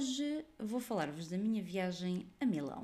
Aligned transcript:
Hoje 0.00 0.46
vou 0.58 0.80
falar-vos 0.80 1.28
da 1.28 1.36
minha 1.36 1.62
viagem 1.62 2.26
a 2.40 2.46
Milão. 2.46 2.80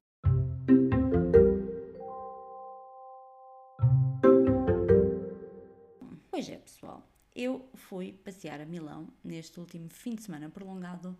Pois 6.31 6.47
é, 6.51 6.59
pessoal, 6.59 7.09
eu 7.35 7.71
fui 7.73 8.13
passear 8.13 8.61
a 8.61 8.67
Milão 8.67 9.09
neste 9.25 9.59
último 9.59 9.89
fim 9.89 10.15
de 10.15 10.25
semana 10.25 10.51
prolongado 10.51 11.17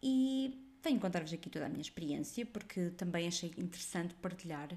e 0.00 0.56
venho 0.84 1.00
contar-vos 1.00 1.32
aqui 1.32 1.50
toda 1.50 1.66
a 1.66 1.68
minha 1.68 1.82
experiência 1.82 2.46
porque 2.46 2.90
também 2.90 3.26
achei 3.26 3.52
interessante 3.58 4.14
partilhar. 4.14 4.68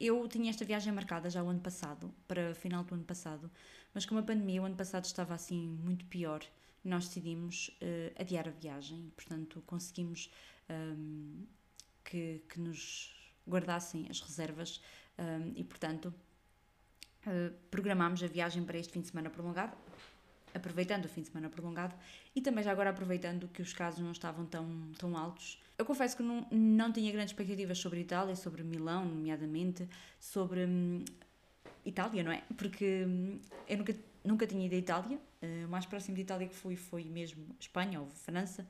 Eu 0.00 0.26
tinha 0.26 0.50
esta 0.50 0.64
viagem 0.64 0.92
marcada 0.92 1.30
já 1.30 1.40
o 1.40 1.48
ano 1.48 1.60
passado, 1.60 2.12
para 2.26 2.50
o 2.50 2.54
final 2.56 2.82
do 2.82 2.96
ano 2.96 3.04
passado, 3.04 3.48
mas 3.94 4.04
como 4.04 4.18
a 4.18 4.24
pandemia 4.24 4.60
o 4.60 4.64
ano 4.64 4.74
passado 4.74 5.04
estava 5.04 5.34
assim 5.34 5.68
muito 5.84 6.04
pior, 6.06 6.44
nós 6.84 7.08
decidimos 7.08 7.68
uh, 7.80 8.20
adiar 8.20 8.46
a 8.46 8.50
viagem, 8.50 9.10
portanto 9.16 9.62
conseguimos 9.66 10.30
um, 10.68 11.46
que, 12.04 12.42
que, 12.48 12.60
nos 12.60 13.14
guardassem 13.48 14.06
as 14.10 14.20
reservas 14.20 14.80
um, 15.18 15.52
e 15.56 15.64
portanto 15.64 16.14
uh, 17.26 17.54
programámos 17.70 18.22
a 18.22 18.26
viagem 18.26 18.64
para 18.64 18.78
este 18.78 18.92
fim 18.92 19.00
de 19.00 19.08
semana 19.08 19.30
prolongado, 19.30 19.76
aproveitando 20.54 21.06
o 21.06 21.08
fim 21.08 21.22
de 21.22 21.28
semana 21.28 21.48
prolongado 21.48 21.94
e 22.34 22.40
também 22.40 22.62
já 22.62 22.70
agora 22.70 22.90
aproveitando 22.90 23.48
que 23.48 23.62
os 23.62 23.72
casos 23.72 24.00
não 24.00 24.12
estavam 24.12 24.46
tão, 24.46 24.92
tão 24.98 25.16
altos. 25.16 25.60
Eu 25.76 25.84
confesso 25.84 26.16
que 26.16 26.22
não, 26.22 26.46
não 26.50 26.92
tinha 26.92 27.10
grandes 27.10 27.32
expectativas 27.32 27.78
sobre 27.78 28.00
Itália, 28.00 28.36
sobre 28.36 28.62
Milão, 28.62 29.04
nomeadamente, 29.04 29.88
sobre 30.20 30.64
hum, 30.64 31.04
Itália, 31.84 32.22
não 32.22 32.30
é? 32.30 32.42
Porque 32.56 33.04
hum, 33.04 33.40
eu 33.68 33.78
nunca, 33.78 33.94
nunca 34.24 34.46
tinha 34.46 34.66
ido 34.66 34.74
à 34.74 34.78
Itália, 34.78 35.18
uh, 35.18 35.66
o 35.66 35.68
mais 35.68 35.86
próximo 35.86 36.16
de 36.16 36.22
Itália 36.22 36.48
que 36.48 36.54
fui 36.54 36.76
foi 36.76 37.04
mesmo 37.04 37.54
Espanha 37.60 38.00
ou 38.00 38.08
França. 38.08 38.66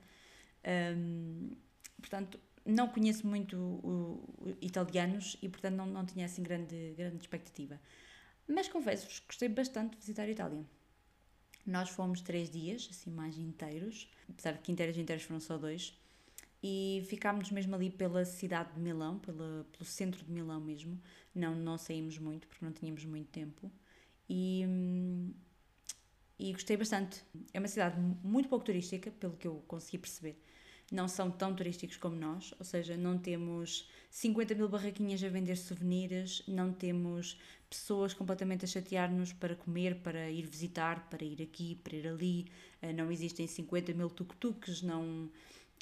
Um, 0.97 1.51
portanto, 1.97 2.39
não 2.65 2.87
conheço 2.87 3.25
muito 3.27 3.55
o, 3.57 4.35
o, 4.39 4.57
italianos 4.61 5.37
e, 5.41 5.47
portanto, 5.47 5.75
não, 5.75 5.85
não 5.85 6.05
tinha 6.05 6.25
assim 6.25 6.43
grande, 6.43 6.93
grande 6.97 7.17
expectativa. 7.17 7.79
Mas 8.47 8.67
confesso-vos 8.67 9.19
que 9.19 9.27
gostei 9.27 9.49
bastante 9.49 9.91
de 9.93 9.99
visitar 9.99 10.23
a 10.23 10.29
Itália. 10.29 10.65
Nós 11.65 11.89
fomos 11.89 12.21
três 12.21 12.49
dias, 12.49 12.87
assim, 12.91 13.09
mais 13.09 13.37
inteiros, 13.37 14.11
apesar 14.29 14.53
de 14.53 14.59
que 14.59 14.71
inteiros 14.71 14.97
inteiros 14.97 15.25
foram 15.25 15.39
só 15.39 15.57
dois, 15.57 15.97
e 16.61 17.03
ficámos 17.07 17.51
mesmo 17.51 17.75
ali 17.75 17.89
pela 17.89 18.25
cidade 18.25 18.73
de 18.73 18.79
Milão, 18.79 19.19
pela, 19.19 19.65
pelo 19.71 19.85
centro 19.85 20.23
de 20.23 20.31
Milão 20.31 20.59
mesmo. 20.59 20.99
Não, 21.33 21.55
não 21.55 21.77
saímos 21.77 22.17
muito, 22.17 22.47
porque 22.47 22.63
não 22.63 22.71
tínhamos 22.71 23.05
muito 23.05 23.29
tempo. 23.29 23.71
E, 24.29 24.65
e 26.39 26.51
gostei 26.53 26.77
bastante. 26.77 27.23
É 27.53 27.59
uma 27.59 27.67
cidade 27.67 27.99
muito 28.23 28.49
pouco 28.49 28.65
turística, 28.65 29.11
pelo 29.11 29.37
que 29.37 29.47
eu 29.47 29.63
consegui 29.67 29.97
perceber 29.97 30.41
não 30.91 31.07
são 31.07 31.31
tão 31.31 31.53
turísticos 31.53 31.97
como 31.97 32.15
nós, 32.15 32.53
ou 32.59 32.65
seja, 32.65 32.95
não 32.95 33.17
temos 33.17 33.89
50 34.09 34.53
mil 34.55 34.69
barraquinhas 34.69 35.23
a 35.23 35.29
vender 35.29 35.55
souvenirs, 35.55 36.43
não 36.47 36.71
temos 36.71 37.39
pessoas 37.69 38.13
completamente 38.13 38.65
a 38.65 38.67
chatear-nos 38.67 39.33
para 39.33 39.55
comer, 39.55 39.95
para 40.01 40.29
ir 40.29 40.45
visitar, 40.45 41.09
para 41.09 41.23
ir 41.23 41.41
aqui, 41.41 41.75
para 41.83 41.95
ir 41.95 42.07
ali, 42.07 42.45
eh, 42.81 42.93
não 42.93 43.11
existem 43.11 43.47
50 43.47 43.93
mil 43.93 44.09
tuk-tuks, 44.09 44.81
não. 44.81 45.29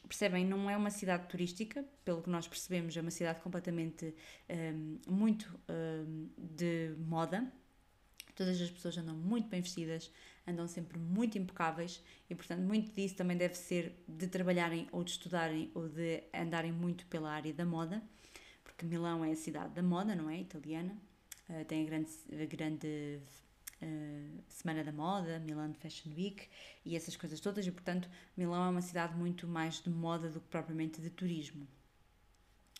Percebem? 0.07 0.45
Não 0.45 0.69
é 0.69 0.75
uma 0.75 0.89
cidade 0.89 1.27
turística, 1.27 1.85
pelo 2.03 2.21
que 2.21 2.29
nós 2.29 2.47
percebemos, 2.47 2.95
é 2.95 3.01
uma 3.01 3.11
cidade 3.11 3.41
completamente 3.41 4.05
um, 4.05 4.53
ehm, 4.53 4.99
muito 5.07 5.59
um, 5.69 5.73
ehm, 5.73 6.29
de 6.37 6.95
moda. 6.97 7.51
Todas 8.35 8.59
as 8.59 8.69
pessoas 8.69 8.97
andam 8.97 9.15
muito 9.15 9.47
bem 9.47 9.61
vestidas, 9.61 10.11
andam 10.47 10.67
sempre 10.67 10.97
muito 10.97 11.37
impecáveis 11.37 12.01
e, 12.29 12.35
portanto, 12.35 12.61
muito 12.61 12.91
disso 12.91 13.15
também 13.15 13.37
deve 13.37 13.55
ser 13.55 14.03
de 14.07 14.27
trabalharem 14.27 14.87
ou 14.91 15.03
de 15.03 15.11
estudarem 15.11 15.71
ou 15.73 15.87
de 15.87 16.23
andarem 16.33 16.71
muito 16.71 17.05
pela 17.05 17.31
área 17.31 17.53
da 17.53 17.65
moda, 17.65 18.01
porque 18.63 18.85
Milão 18.85 19.23
é 19.23 19.31
a 19.31 19.35
cidade 19.35 19.73
da 19.73 19.83
moda, 19.83 20.15
não 20.15 20.29
é? 20.29 20.39
Italiana. 20.39 20.95
Uh, 21.49 21.65
tem 21.65 21.83
a 21.83 21.85
grande, 21.85 22.09
a 22.31 22.45
grande 22.45 23.19
uh, 23.81 24.43
Semana 24.47 24.83
da 24.83 24.91
Moda, 24.91 25.39
Milão 25.39 25.73
Fashion 25.73 26.09
Week 26.15 26.47
e 26.85 26.95
essas 26.95 27.15
coisas 27.17 27.39
todas, 27.39 27.67
e, 27.67 27.71
portanto, 27.71 28.09
Milão 28.35 28.65
é 28.65 28.69
uma 28.69 28.81
cidade 28.81 29.15
muito 29.15 29.47
mais 29.47 29.81
de 29.81 29.89
moda 29.89 30.29
do 30.29 30.39
que 30.39 30.47
propriamente 30.47 31.01
de 31.01 31.09
turismo. 31.09 31.67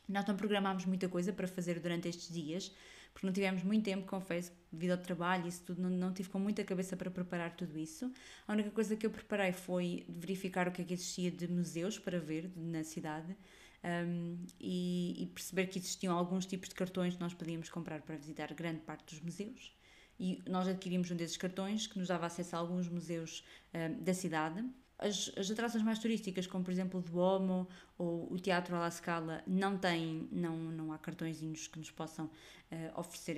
Nós 0.07 0.25
não 0.25 0.35
programámos 0.35 0.85
muita 0.85 1.07
coisa 1.07 1.31
para 1.31 1.47
fazer 1.47 1.79
durante 1.79 2.07
estes 2.07 2.33
dias, 2.33 2.73
porque 3.13 3.27
não 3.27 3.33
tivemos 3.33 3.63
muito 3.63 3.85
tempo, 3.85 4.07
confesso, 4.07 4.51
devido 4.71 4.91
ao 4.91 4.97
trabalho, 4.97 5.47
isso 5.47 5.63
tudo, 5.63 5.81
não, 5.81 5.89
não 5.89 6.13
tive 6.13 6.29
com 6.29 6.39
muita 6.39 6.63
cabeça 6.63 6.97
para 6.97 7.11
preparar 7.11 7.55
tudo 7.55 7.77
isso. 7.77 8.11
A 8.47 8.53
única 8.53 8.71
coisa 8.71 8.95
que 8.95 9.05
eu 9.05 9.11
preparei 9.11 9.51
foi 9.51 10.05
verificar 10.09 10.67
o 10.67 10.71
que 10.71 10.81
é 10.81 10.85
que 10.85 10.93
existia 10.93 11.29
de 11.29 11.47
museus 11.47 11.99
para 11.99 12.19
ver 12.19 12.51
na 12.55 12.83
cidade. 12.83 13.37
Um, 13.85 14.37
e, 14.61 15.23
e, 15.23 15.25
perceber 15.27 15.67
que 15.67 15.77
existiam 15.77 16.17
alguns 16.17 16.45
tipos 16.45 16.69
de 16.69 16.75
cartões 16.75 17.15
que 17.15 17.19
nós 17.19 17.33
podíamos 17.33 17.69
comprar 17.69 18.01
para 18.01 18.15
visitar 18.15 18.53
grande 18.53 18.79
parte 18.79 19.13
dos 19.13 19.21
museus. 19.21 19.75
E 20.17 20.41
nós 20.47 20.69
adquirimos 20.69 21.11
um 21.11 21.17
desses 21.17 21.35
cartões 21.35 21.85
que 21.85 21.99
nos 21.99 22.07
dava 22.07 22.25
acesso 22.25 22.55
a 22.55 22.59
alguns 22.59 22.87
museus 22.87 23.43
um, 23.73 24.01
da 24.01 24.13
cidade 24.13 24.63
as, 25.03 25.31
as 25.37 25.51
atrações 25.51 25.83
mais 25.83 25.99
turísticas, 25.99 26.47
como 26.47 26.63
por 26.63 26.71
exemplo 26.71 26.99
o 26.99 27.03
Duomo 27.03 27.67
ou 27.97 28.31
o 28.31 28.39
Teatro 28.39 28.75
alla 28.75 28.89
Scala, 28.89 29.43
não 29.45 29.77
têm, 29.77 30.27
não, 30.31 30.55
não 30.57 30.91
há 30.93 30.97
cartõezinhos 30.97 31.67
que 31.67 31.77
nos 31.77 31.91
possam 31.91 32.25
uh, 32.25 32.99
oferecer, 32.99 33.37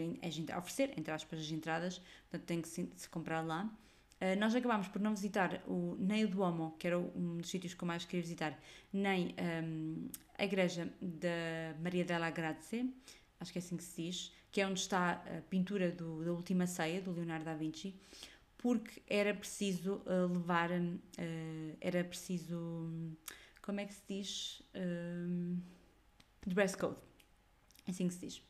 oferecer, 0.58 0.94
entre 0.98 1.12
aspas, 1.14 1.40
as 1.40 1.52
entradas, 1.52 2.00
portanto 2.30 2.48
tem 2.48 2.62
que 2.62 2.68
se, 2.68 2.90
se 2.96 3.10
comprar 3.10 3.42
lá. 3.42 3.70
Uh, 4.22 4.40
nós 4.40 4.56
acabámos 4.56 4.88
por 4.88 5.02
não 5.02 5.14
visitar 5.14 5.62
o, 5.68 5.96
nem 6.00 6.24
o 6.24 6.28
Duomo, 6.28 6.76
que 6.80 6.88
era 6.88 6.98
um 6.98 7.38
dos 7.38 7.50
sítios 7.50 7.74
que 7.74 7.84
eu 7.84 7.88
mais 7.88 8.06
queria 8.06 8.22
visitar, 8.22 8.58
nem 8.94 9.28
um, 9.28 9.34
ehm, 9.38 10.08
a 10.38 10.46
igreja 10.46 10.90
da 11.02 11.76
Maria 11.82 12.06
della 12.06 12.30
Grazie, 12.30 12.94
acho 13.40 13.52
que 13.52 13.60
é 13.60 13.62
assim 13.62 13.76
que 13.76 13.84
se 13.84 14.02
diz, 14.02 14.34
que 14.52 14.62
é 14.62 14.68
onde 14.68 14.80
está 14.80 15.12
a 15.12 15.42
pintura 15.50 15.92
do, 15.92 16.24
da 16.24 16.32
Última 16.32 16.66
Ceia, 16.66 17.02
do 17.02 17.12
Leonardo 17.12 17.44
da 17.44 17.54
Vinci, 17.54 17.94
porque 18.66 19.00
era 19.08 19.32
preciso 19.32 20.02
uh, 20.08 20.26
levar, 20.28 20.72
uh, 20.72 21.78
era 21.80 22.04
preciso, 22.04 22.90
como 23.62 23.80
é 23.80 23.86
que 23.86 23.94
se 23.94 24.02
diz? 24.10 24.64
Uh, 24.74 25.56
dress 26.48 26.76
code, 26.76 26.98
é 27.86 27.92
assim 27.92 28.08
que 28.08 28.16
se 28.16 28.22
diz. 28.22 28.42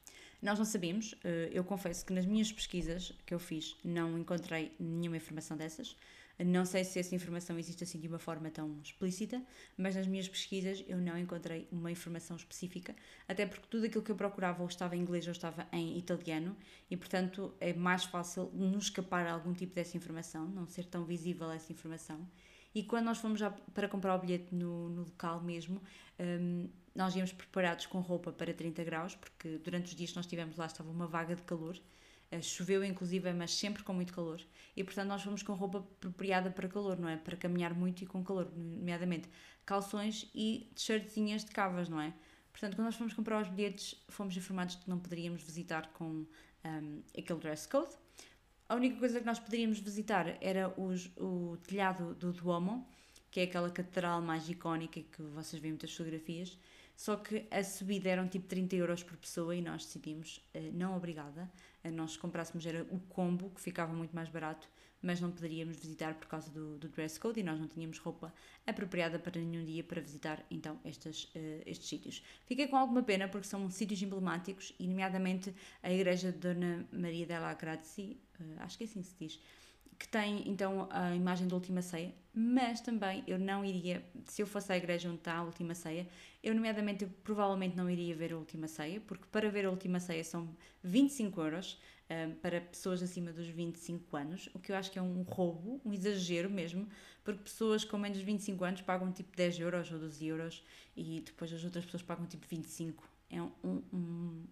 Nós 0.41 0.57
não 0.57 0.63
sabemos, 0.63 1.15
eu 1.51 1.65
confesso 1.65 2.05
que 2.05 2.13
nas 2.13 2.25
minhas 2.25 2.49
pesquisas 2.49 3.11
que 3.25 3.33
eu 3.33 3.39
fiz 3.39 3.75
não 3.83 4.17
encontrei 4.17 4.71
nenhuma 4.79 5.17
informação 5.17 5.57
dessas. 5.57 5.97
Não 6.37 6.65
sei 6.65 6.83
se 6.83 6.99
essa 6.99 7.15
informação 7.15 7.57
existe 7.57 7.83
assim 7.83 7.99
de 7.99 8.07
uma 8.07 8.19
forma 8.19 8.49
tão 8.49 8.79
explícita, 8.83 9.41
mas 9.77 9.95
nas 9.95 10.05
minhas 10.05 10.27
pesquisas 10.27 10.83
eu 10.87 10.97
não 10.97 11.17
encontrei 11.17 11.67
uma 11.71 11.89
informação 11.89 12.35
específica, 12.35 12.93
até 13.27 13.45
porque 13.45 13.67
tudo 13.69 13.85
aquilo 13.85 14.03
que 14.03 14.11
eu 14.11 14.15
procurava 14.15 14.61
ou 14.61 14.67
estava 14.67 14.95
em 14.97 14.99
inglês 14.99 15.25
ou 15.27 15.31
estava 15.31 15.65
em 15.71 15.97
italiano, 15.97 16.55
e 16.89 16.97
portanto 16.97 17.53
é 17.59 17.73
mais 17.73 18.03
fácil 18.03 18.51
nos 18.53 18.85
escapar 18.85 19.25
algum 19.27 19.53
tipo 19.53 19.73
dessa 19.73 19.95
informação, 19.95 20.45
não 20.47 20.67
ser 20.67 20.85
tão 20.85 21.05
visível 21.05 21.49
essa 21.51 21.71
informação. 21.71 22.27
E 22.73 22.83
quando 22.83 23.05
nós 23.05 23.19
fomos 23.19 23.39
para 23.73 23.87
comprar 23.87 24.13
o 24.15 24.19
bilhete 24.19 24.53
no, 24.53 24.89
no 24.89 25.03
local 25.03 25.41
mesmo, 25.41 25.81
um, 26.19 26.67
nós 26.93 27.15
íamos 27.15 27.31
preparados 27.31 27.85
com 27.85 28.01
roupa 28.01 28.33
para 28.33 28.53
30 28.53 28.83
graus, 28.83 29.15
porque 29.15 29.57
durante 29.59 29.85
os 29.85 29.95
dias 29.95 30.09
que 30.09 30.15
nós 30.17 30.25
estivemos 30.25 30.57
lá 30.57 30.65
estava 30.65 30.89
uma 30.89 31.07
vaga 31.07 31.35
de 31.35 31.41
calor, 31.43 31.79
choveu 32.41 32.83
inclusive, 32.83 33.31
mas 33.33 33.53
sempre 33.53 33.83
com 33.83 33.93
muito 33.93 34.13
calor. 34.13 34.41
E 34.75 34.83
portanto 34.83 35.07
nós 35.07 35.23
fomos 35.23 35.41
com 35.41 35.53
roupa 35.53 35.79
apropriada 35.79 36.51
para 36.51 36.67
calor, 36.67 36.99
não 36.99 37.07
é? 37.07 37.17
Para 37.17 37.37
caminhar 37.37 37.73
muito 37.73 38.03
e 38.03 38.05
com 38.07 38.23
calor, 38.23 38.51
nomeadamente 38.55 39.29
calções 39.65 40.29
e 40.33 40.69
t-shirtzinhas 40.75 41.43
de 41.43 41.51
cavas, 41.51 41.89
não 41.89 41.99
é? 41.99 42.13
Portanto, 42.51 42.75
quando 42.75 42.85
nós 42.85 42.95
fomos 42.95 43.13
comprar 43.13 43.41
os 43.41 43.49
bilhetes, 43.49 44.01
fomos 44.07 44.35
informados 44.37 44.75
que 44.75 44.89
não 44.89 44.97
poderíamos 44.97 45.43
visitar 45.43 45.91
com 45.93 46.25
um, 46.63 47.01
aquele 47.17 47.39
dress 47.39 47.67
code. 47.67 47.93
A 48.69 48.75
única 48.75 48.97
coisa 48.97 49.19
que 49.19 49.25
nós 49.25 49.39
poderíamos 49.39 49.79
visitar 49.79 50.37
era 50.41 50.73
os, 50.79 51.11
o 51.17 51.57
telhado 51.67 52.15
do 52.15 52.31
Duomo, 52.31 52.87
que 53.29 53.41
é 53.41 53.43
aquela 53.43 53.69
catedral 53.69 54.21
mais 54.21 54.49
icónica 54.49 55.01
que 55.01 55.21
vocês 55.21 55.61
veem 55.61 55.73
muitas 55.73 55.91
fotografias. 55.91 56.57
Só 56.95 57.17
que 57.17 57.45
a 57.51 57.61
subida 57.61 58.09
eram 58.09 58.27
tipo 58.27 58.47
30 58.47 58.75
euros 58.77 59.03
por 59.03 59.17
pessoa 59.17 59.53
e 59.53 59.61
nós 59.61 59.83
decidimos, 59.85 60.37
uh, 60.55 60.71
não 60.73 60.95
obrigada, 60.95 61.51
nós 61.91 62.17
comprássemos 62.17 62.65
era 62.65 62.83
o 62.83 62.99
combo, 62.99 63.49
que 63.49 63.61
ficava 63.61 63.93
muito 63.93 64.15
mais 64.15 64.29
barato, 64.29 64.67
mas 65.01 65.21
não 65.21 65.31
poderíamos 65.31 65.77
visitar 65.77 66.15
por 66.15 66.27
causa 66.27 66.49
do, 66.49 66.77
do 66.77 66.89
dress 66.89 67.19
code 67.19 67.39
e 67.39 67.43
nós 67.43 67.59
não 67.59 67.67
tínhamos 67.67 67.99
roupa 67.99 68.33
apropriada 68.65 69.19
para 69.19 69.39
nenhum 69.39 69.63
dia 69.63 69.83
para 69.83 70.01
visitar 70.01 70.43
então 70.49 70.79
estes, 70.83 71.25
uh, 71.25 71.61
estes 71.65 71.87
sítios. 71.87 72.23
Fiquei 72.45 72.67
com 72.67 72.75
alguma 72.75 73.03
pena 73.03 73.27
porque 73.27 73.47
são 73.47 73.69
sítios 73.69 74.01
emblemáticos 74.01 74.73
e 74.79 74.87
nomeadamente 74.87 75.53
a 75.83 75.91
igreja 75.91 76.31
de 76.31 76.39
Dona 76.39 76.87
Maria 76.91 77.25
della 77.25 77.53
Grazie, 77.53 78.19
uh, 78.39 78.61
acho 78.61 78.77
que 78.77 78.83
é 78.83 78.87
assim 78.87 79.01
que 79.01 79.07
se 79.07 79.15
diz, 79.19 79.39
que 79.97 80.07
tem 80.07 80.47
então 80.49 80.87
a 80.91 81.15
imagem 81.15 81.47
da 81.47 81.55
última 81.55 81.81
ceia, 81.81 82.13
mas 82.33 82.81
também 82.81 83.23
eu 83.27 83.39
não 83.39 83.63
iria, 83.63 84.05
se 84.25 84.41
eu 84.41 84.47
fosse 84.47 84.71
à 84.71 84.77
igreja 84.77 85.07
onde 85.07 85.19
está 85.19 85.37
a 85.37 85.43
última 85.43 85.73
ceia, 85.73 86.07
eu 86.43 86.53
nomeadamente 86.53 87.03
eu 87.03 87.09
provavelmente 87.23 87.75
não 87.75 87.89
iria 87.89 88.15
ver 88.15 88.33
a 88.33 88.37
última 88.37 88.67
ceia, 88.67 88.99
porque 89.01 89.25
para 89.31 89.49
ver 89.49 89.65
a 89.65 89.69
última 89.69 89.99
ceia 89.99 90.23
são 90.23 90.49
25 90.83 91.41
euros 91.41 91.79
um, 92.09 92.35
para 92.35 92.61
pessoas 92.61 93.01
acima 93.01 93.31
dos 93.31 93.47
25 93.47 94.15
anos, 94.17 94.49
o 94.53 94.59
que 94.59 94.71
eu 94.71 94.75
acho 94.75 94.91
que 94.91 94.99
é 94.99 95.01
um 95.01 95.23
roubo, 95.23 95.81
um 95.83 95.93
exagero 95.93 96.49
mesmo, 96.49 96.87
porque 97.23 97.41
pessoas 97.43 97.83
com 97.83 97.97
menos 97.97 98.19
de 98.19 98.23
25 98.23 98.63
anos 98.63 98.81
pagam 98.81 99.11
tipo 99.11 99.35
10 99.35 99.59
euros 99.59 99.91
ou 99.91 99.97
12 99.99 100.27
euros 100.27 100.63
e 100.95 101.21
depois 101.21 101.51
as 101.51 101.63
outras 101.63 101.85
pessoas 101.85 102.03
pagam 102.03 102.25
tipo 102.27 102.45
25. 102.47 103.03
É 103.31 103.41
um, 103.41 103.51
um, 103.91 104.43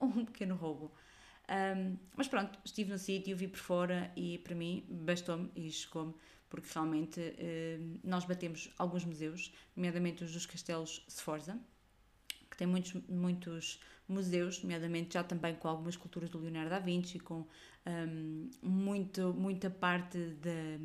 um 0.00 0.24
pequeno 0.26 0.54
roubo. 0.54 0.92
Um, 1.50 1.96
mas 2.16 2.28
pronto, 2.28 2.58
estive 2.64 2.92
no 2.92 2.98
sítio, 2.98 3.36
vi 3.36 3.48
por 3.48 3.58
fora 3.58 4.12
e 4.14 4.38
para 4.38 4.54
mim 4.54 4.84
bastou-me 4.88 5.50
e 5.56 5.70
chegou-me, 5.70 6.14
porque 6.48 6.68
realmente 6.72 7.20
nós 8.04 8.24
batemos 8.24 8.72
alguns 8.78 9.04
museus, 9.04 9.52
nomeadamente 9.74 10.22
os 10.22 10.32
dos 10.32 10.46
castelos 10.46 11.04
Sforza, 11.08 11.58
que 12.48 12.56
tem 12.56 12.68
muitos, 12.68 12.94
muitos 13.08 13.80
museus, 14.10 14.62
nomeadamente 14.62 15.14
já 15.14 15.24
também 15.24 15.54
com 15.54 15.68
algumas 15.68 15.96
culturas 15.96 16.28
do 16.28 16.38
Leonardo 16.38 16.70
da 16.70 16.78
Vinci, 16.78 17.18
com 17.18 17.46
um, 17.86 18.50
muito, 18.62 19.32
muita 19.32 19.70
parte 19.70 20.18
de, 20.18 20.78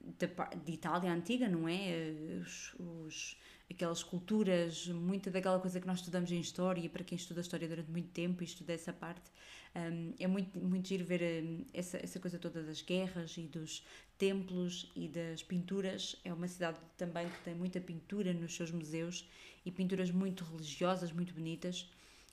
de, 0.00 0.28
de, 0.64 0.72
Itália 0.72 1.12
antiga, 1.12 1.48
não 1.48 1.68
é? 1.68 2.40
Os, 2.40 2.74
os 2.78 3.36
aquelas 3.70 4.02
culturas, 4.02 4.86
muita 4.88 5.30
daquela 5.30 5.58
coisa 5.58 5.80
que 5.80 5.86
nós 5.86 5.98
estudamos 5.98 6.30
em 6.30 6.40
História, 6.40 6.88
para 6.88 7.02
quem 7.02 7.16
estuda 7.16 7.40
História 7.40 7.68
durante 7.68 7.90
muito 7.90 8.08
tempo 8.10 8.42
e 8.42 8.46
estuda 8.46 8.72
essa 8.72 8.92
parte, 8.92 9.30
um, 9.74 10.14
é 10.18 10.26
muito, 10.26 10.58
muito 10.60 10.88
giro 10.88 11.04
ver 11.04 11.42
um, 11.42 11.64
essa, 11.72 11.98
essa 11.98 12.20
coisa 12.20 12.38
toda 12.38 12.62
das 12.62 12.80
guerras 12.80 13.36
e 13.36 13.42
dos 13.42 13.84
templos 14.16 14.92
e 14.94 15.08
das 15.08 15.42
pinturas. 15.42 16.16
É 16.24 16.32
uma 16.32 16.46
cidade 16.46 16.78
também 16.96 17.28
que 17.28 17.38
tem 17.42 17.54
muita 17.54 17.80
pintura 17.80 18.32
nos 18.32 18.54
seus 18.54 18.70
museus 18.70 19.28
e 19.66 19.72
pinturas 19.72 20.10
muito 20.10 20.44
religiosas, 20.44 21.10
muito 21.10 21.34
bonitas. 21.34 21.90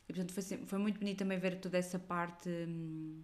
E, 0.08 0.14
portanto, 0.14 0.34
foi, 0.34 0.44
foi 0.44 0.80
muito 0.80 1.00
bonito 1.00 1.20
também 1.20 1.40
ver 1.40 1.60
toda 1.60 1.78
essa 1.78 1.98
parte 1.98 2.50
um, 2.50 3.24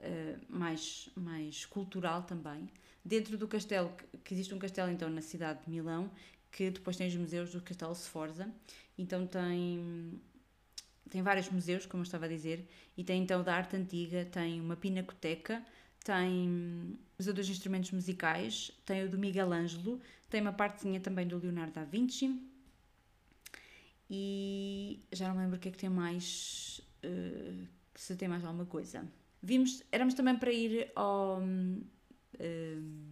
uh, 0.00 0.40
mais, 0.48 1.08
mais 1.16 1.64
cultural 1.64 2.24
também. 2.24 2.68
Dentro 3.02 3.36
do 3.38 3.46
castelo, 3.46 3.94
que 4.24 4.34
existe 4.34 4.54
um 4.54 4.58
castelo 4.58 4.90
então 4.90 5.08
na 5.08 5.20
cidade 5.20 5.64
de 5.64 5.70
Milão, 5.70 6.10
que 6.54 6.70
depois 6.70 6.96
tem 6.96 7.08
os 7.08 7.16
museus 7.16 7.50
do 7.50 7.60
Castelo 7.60 7.94
Sforza, 7.94 8.48
então 8.96 9.26
tem 9.26 10.20
tem 11.10 11.20
vários 11.22 11.50
museus, 11.50 11.84
como 11.84 12.02
eu 12.02 12.04
estava 12.04 12.24
a 12.24 12.28
dizer, 12.28 12.66
e 12.96 13.04
tem 13.04 13.22
então 13.22 13.42
da 13.42 13.54
arte 13.54 13.76
antiga, 13.76 14.24
tem 14.24 14.60
uma 14.60 14.74
pinacoteca, 14.74 15.62
tem 16.02 16.48
o 16.48 16.98
Museu 17.18 17.34
dos 17.34 17.48
Instrumentos 17.48 17.90
Musicais, 17.90 18.70
tem 18.86 19.04
o 19.04 19.10
do 19.10 19.18
Miguel 19.18 19.52
Ângelo, 19.52 20.00
tem 20.30 20.40
uma 20.40 20.52
partezinha 20.52 21.00
também 21.00 21.26
do 21.26 21.38
Leonardo 21.38 21.72
da 21.74 21.84
Vinci 21.84 22.40
e 24.08 25.00
já 25.12 25.28
não 25.28 25.40
lembro 25.40 25.56
o 25.56 25.58
que 25.58 25.68
é 25.68 25.72
que 25.72 25.78
tem 25.78 25.90
mais, 25.90 26.80
uh, 27.04 27.66
se 27.94 28.16
tem 28.16 28.28
mais 28.28 28.44
alguma 28.44 28.66
coisa. 28.66 29.06
Vimos, 29.42 29.82
éramos 29.92 30.14
também 30.14 30.36
para 30.36 30.52
ir 30.52 30.90
ao 30.94 31.40
uh, 31.40 33.06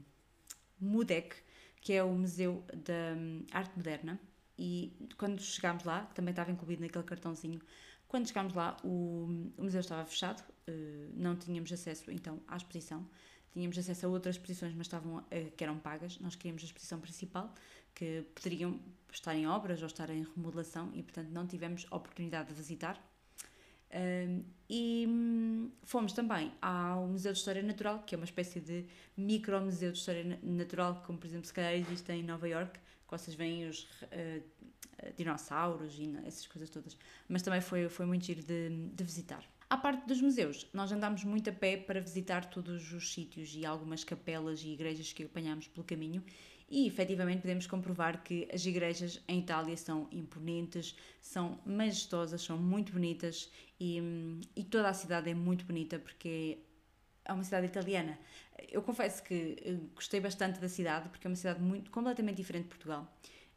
MUDEC, 0.81 1.37
que 1.83 1.93
é 1.93 2.03
o 2.03 2.15
Museu 2.15 2.65
da 2.73 3.59
Arte 3.59 3.77
Moderna, 3.77 4.19
e 4.57 4.93
quando 5.19 5.43
chegámos 5.43 5.83
lá, 5.83 6.03
também 6.15 6.31
estava 6.31 6.51
incluído 6.51 6.81
naquele 6.81 7.05
cartãozinho, 7.05 7.61
quando 8.07 8.29
chegámos 8.29 8.55
lá 8.55 8.77
o, 8.85 9.53
o 9.57 9.65
museu 9.65 9.81
estava 9.81 10.05
fechado, 10.05 10.41
uh, 10.41 11.13
não 11.15 11.35
tínhamos 11.35 11.73
acesso 11.73 12.11
então 12.11 12.41
à 12.47 12.57
exposição, 12.57 13.09
tínhamos 13.53 13.77
acesso 13.77 14.07
a 14.07 14.09
outras 14.09 14.37
exposições, 14.37 14.75
mas 14.75 14.87
estavam, 14.87 15.19
uh, 15.19 15.51
que 15.57 15.65
eram 15.65 15.79
pagas, 15.79 16.19
nós 16.21 16.37
queríamos 16.37 16.63
a 16.63 16.67
exposição 16.67 17.01
principal, 17.01 17.53
que 17.95 18.25
poderiam 18.35 18.79
estar 19.11 19.35
em 19.35 19.47
obras 19.47 19.81
ou 19.81 19.87
estar 19.87 20.09
em 20.11 20.25
remodelação 20.37 20.91
e 20.95 21.03
portanto 21.03 21.31
não 21.31 21.47
tivemos 21.47 21.85
oportunidade 21.91 22.51
de 22.51 22.55
visitar. 22.55 23.03
Uh, 23.93 24.45
e 24.69 25.07
hum, 25.07 25.71
fomos 25.83 26.13
também 26.13 26.51
ao 26.63 27.07
Museu 27.07 27.33
de 27.33 27.39
História 27.39 27.63
Natural, 27.63 28.03
que 28.05 28.15
é 28.15 28.19
uma 28.19 28.25
espécie 28.25 28.59
de 28.59 28.87
micro-museu 29.17 29.93
de 29.93 29.99
História 29.99 30.39
Natural, 30.43 31.03
como 31.07 31.19
por 31.19 31.27
exemplo 31.27 31.47
se 31.47 31.53
calhar 31.53 31.75
existe 31.75 32.11
em 32.11 32.23
Nova 32.23 32.49
York, 32.49 32.81
vocês 33.17 33.37
veem 33.37 33.69
os 33.69 33.83
uh, 33.83 34.43
dinossauros 35.17 35.99
e 35.99 36.17
essas 36.25 36.47
coisas 36.47 36.71
todas. 36.71 36.97
Mas 37.29 37.43
também 37.43 37.61
foi, 37.61 37.89
foi 37.89 38.07
muito 38.07 38.25
giro 38.25 38.43
de, 38.43 38.71
de 38.71 39.05
visitar. 39.05 39.45
À 39.69 39.77
parte 39.77 40.07
dos 40.07 40.21
museus, 40.21 40.67
nós 40.73 40.93
andámos 40.93 41.25
muito 41.25 41.49
a 41.49 41.53
pé 41.53 41.77
para 41.77 42.01
visitar 42.01 42.45
todos 42.47 42.93
os 42.93 43.13
sítios 43.13 43.55
e 43.55 43.65
algumas 43.65 44.05
capelas 44.05 44.63
e 44.63 44.69
igrejas 44.69 45.13
que 45.13 45.25
apanhámos 45.25 45.67
pelo 45.69 45.85
caminho 45.85 46.23
e 46.73 46.87
efetivamente 46.87 47.43
podemos 47.43 47.67
comprovar 47.67 48.25
que 48.25 48.49
as 48.51 48.65
igrejas 48.65 49.21
em 49.29 49.41
Itália 49.41 49.77
são 49.77 50.09
imponentes, 50.11 50.97
são 51.21 51.61
majestosas, 51.67 52.41
são 52.41 52.57
muito 52.57 52.93
bonitas 52.93 53.53
e, 53.79 54.01
e 54.57 54.65
toda 54.65 54.89
a 54.89 54.95
cidade 54.95 55.29
é 55.29 55.35
muito 55.35 55.67
bonita 55.67 55.99
porque 55.99 56.61
é 57.27 57.33
uma 57.35 57.45
cidade 57.45 57.67
italiana. 57.67 58.19
Eu 58.71 58.81
confesso 58.81 59.23
que 59.23 59.57
eh, 59.63 59.77
gostei 59.95 60.19
bastante 60.19 60.59
da 60.59 60.69
cidade 60.69 61.11
porque 61.11 61.27
é 61.27 61.29
uma 61.31 61.37
cidade 61.37 61.61
muito 61.61 61.91
completamente 61.91 62.37
diferente 62.37 62.65
de 62.65 62.71
Portugal. 62.71 63.07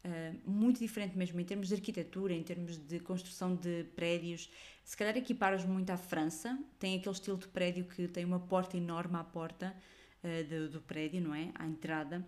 Uh, 0.04 0.38
muito 0.48 0.78
diferente 0.78 1.16
mesmo 1.16 1.40
em 1.40 1.44
termos 1.44 1.68
de 1.68 1.74
arquitetura, 1.74 2.34
em 2.34 2.42
termos 2.42 2.76
de 2.76 3.00
construção 3.00 3.56
de 3.56 3.84
prédios. 3.96 4.50
Se 4.84 4.94
calhar 4.94 5.16
equiparam 5.16 5.58
muito 5.66 5.88
à 5.90 5.96
França, 5.96 6.56
tem 6.78 6.96
aquele 6.96 7.14
estilo 7.14 7.38
de 7.38 7.48
prédio 7.48 7.86
que 7.86 8.06
tem 8.06 8.26
uma 8.26 8.38
porta 8.38 8.76
enorme 8.76 9.16
à 9.16 9.24
porta 9.24 9.74
uh, 10.22 10.44
do, 10.44 10.68
do, 10.68 10.80
prédio, 10.82 11.22
não 11.22 11.34
é? 11.34 11.50
À 11.54 11.66
entrada, 11.66 12.24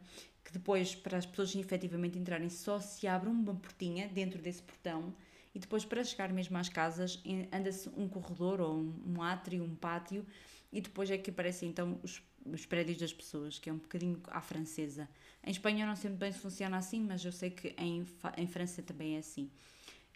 que 0.48 0.52
depois, 0.54 0.94
para 0.94 1.18
as 1.18 1.26
pessoas 1.26 1.54
efetivamente 1.54 2.18
entrarem, 2.18 2.48
só 2.48 2.80
se 2.80 3.06
abre 3.06 3.28
uma 3.28 3.54
portinha 3.54 4.08
dentro 4.08 4.40
desse 4.40 4.62
portão 4.62 5.14
e 5.54 5.58
depois, 5.58 5.84
para 5.84 6.02
chegar 6.02 6.32
mesmo 6.32 6.56
às 6.56 6.70
casas, 6.70 7.22
anda-se 7.52 7.90
um 7.90 8.08
corredor 8.08 8.58
ou 8.58 8.78
um, 9.06 9.20
átrio, 9.20 9.62
um 9.62 9.74
pátio 9.74 10.24
e 10.72 10.80
depois 10.80 11.10
é 11.10 11.18
que 11.18 11.28
aparecem 11.28 11.68
então 11.68 12.00
os, 12.02 12.22
os 12.46 12.64
prédios 12.64 12.96
das 12.96 13.12
pessoas, 13.12 13.58
que 13.58 13.68
é 13.68 13.72
um 13.74 13.76
bocadinho 13.76 14.22
à 14.28 14.40
francesa. 14.40 15.06
Em 15.44 15.50
Espanha 15.50 15.84
não 15.84 15.94
sei 15.94 16.08
bem 16.08 16.32
se 16.32 16.38
funciona 16.38 16.78
assim, 16.78 17.02
mas 17.02 17.22
eu 17.22 17.32
sei 17.32 17.50
que 17.50 17.74
em, 17.76 18.06
em 18.38 18.46
França 18.46 18.82
também 18.82 19.16
é 19.16 19.18
assim. 19.18 19.50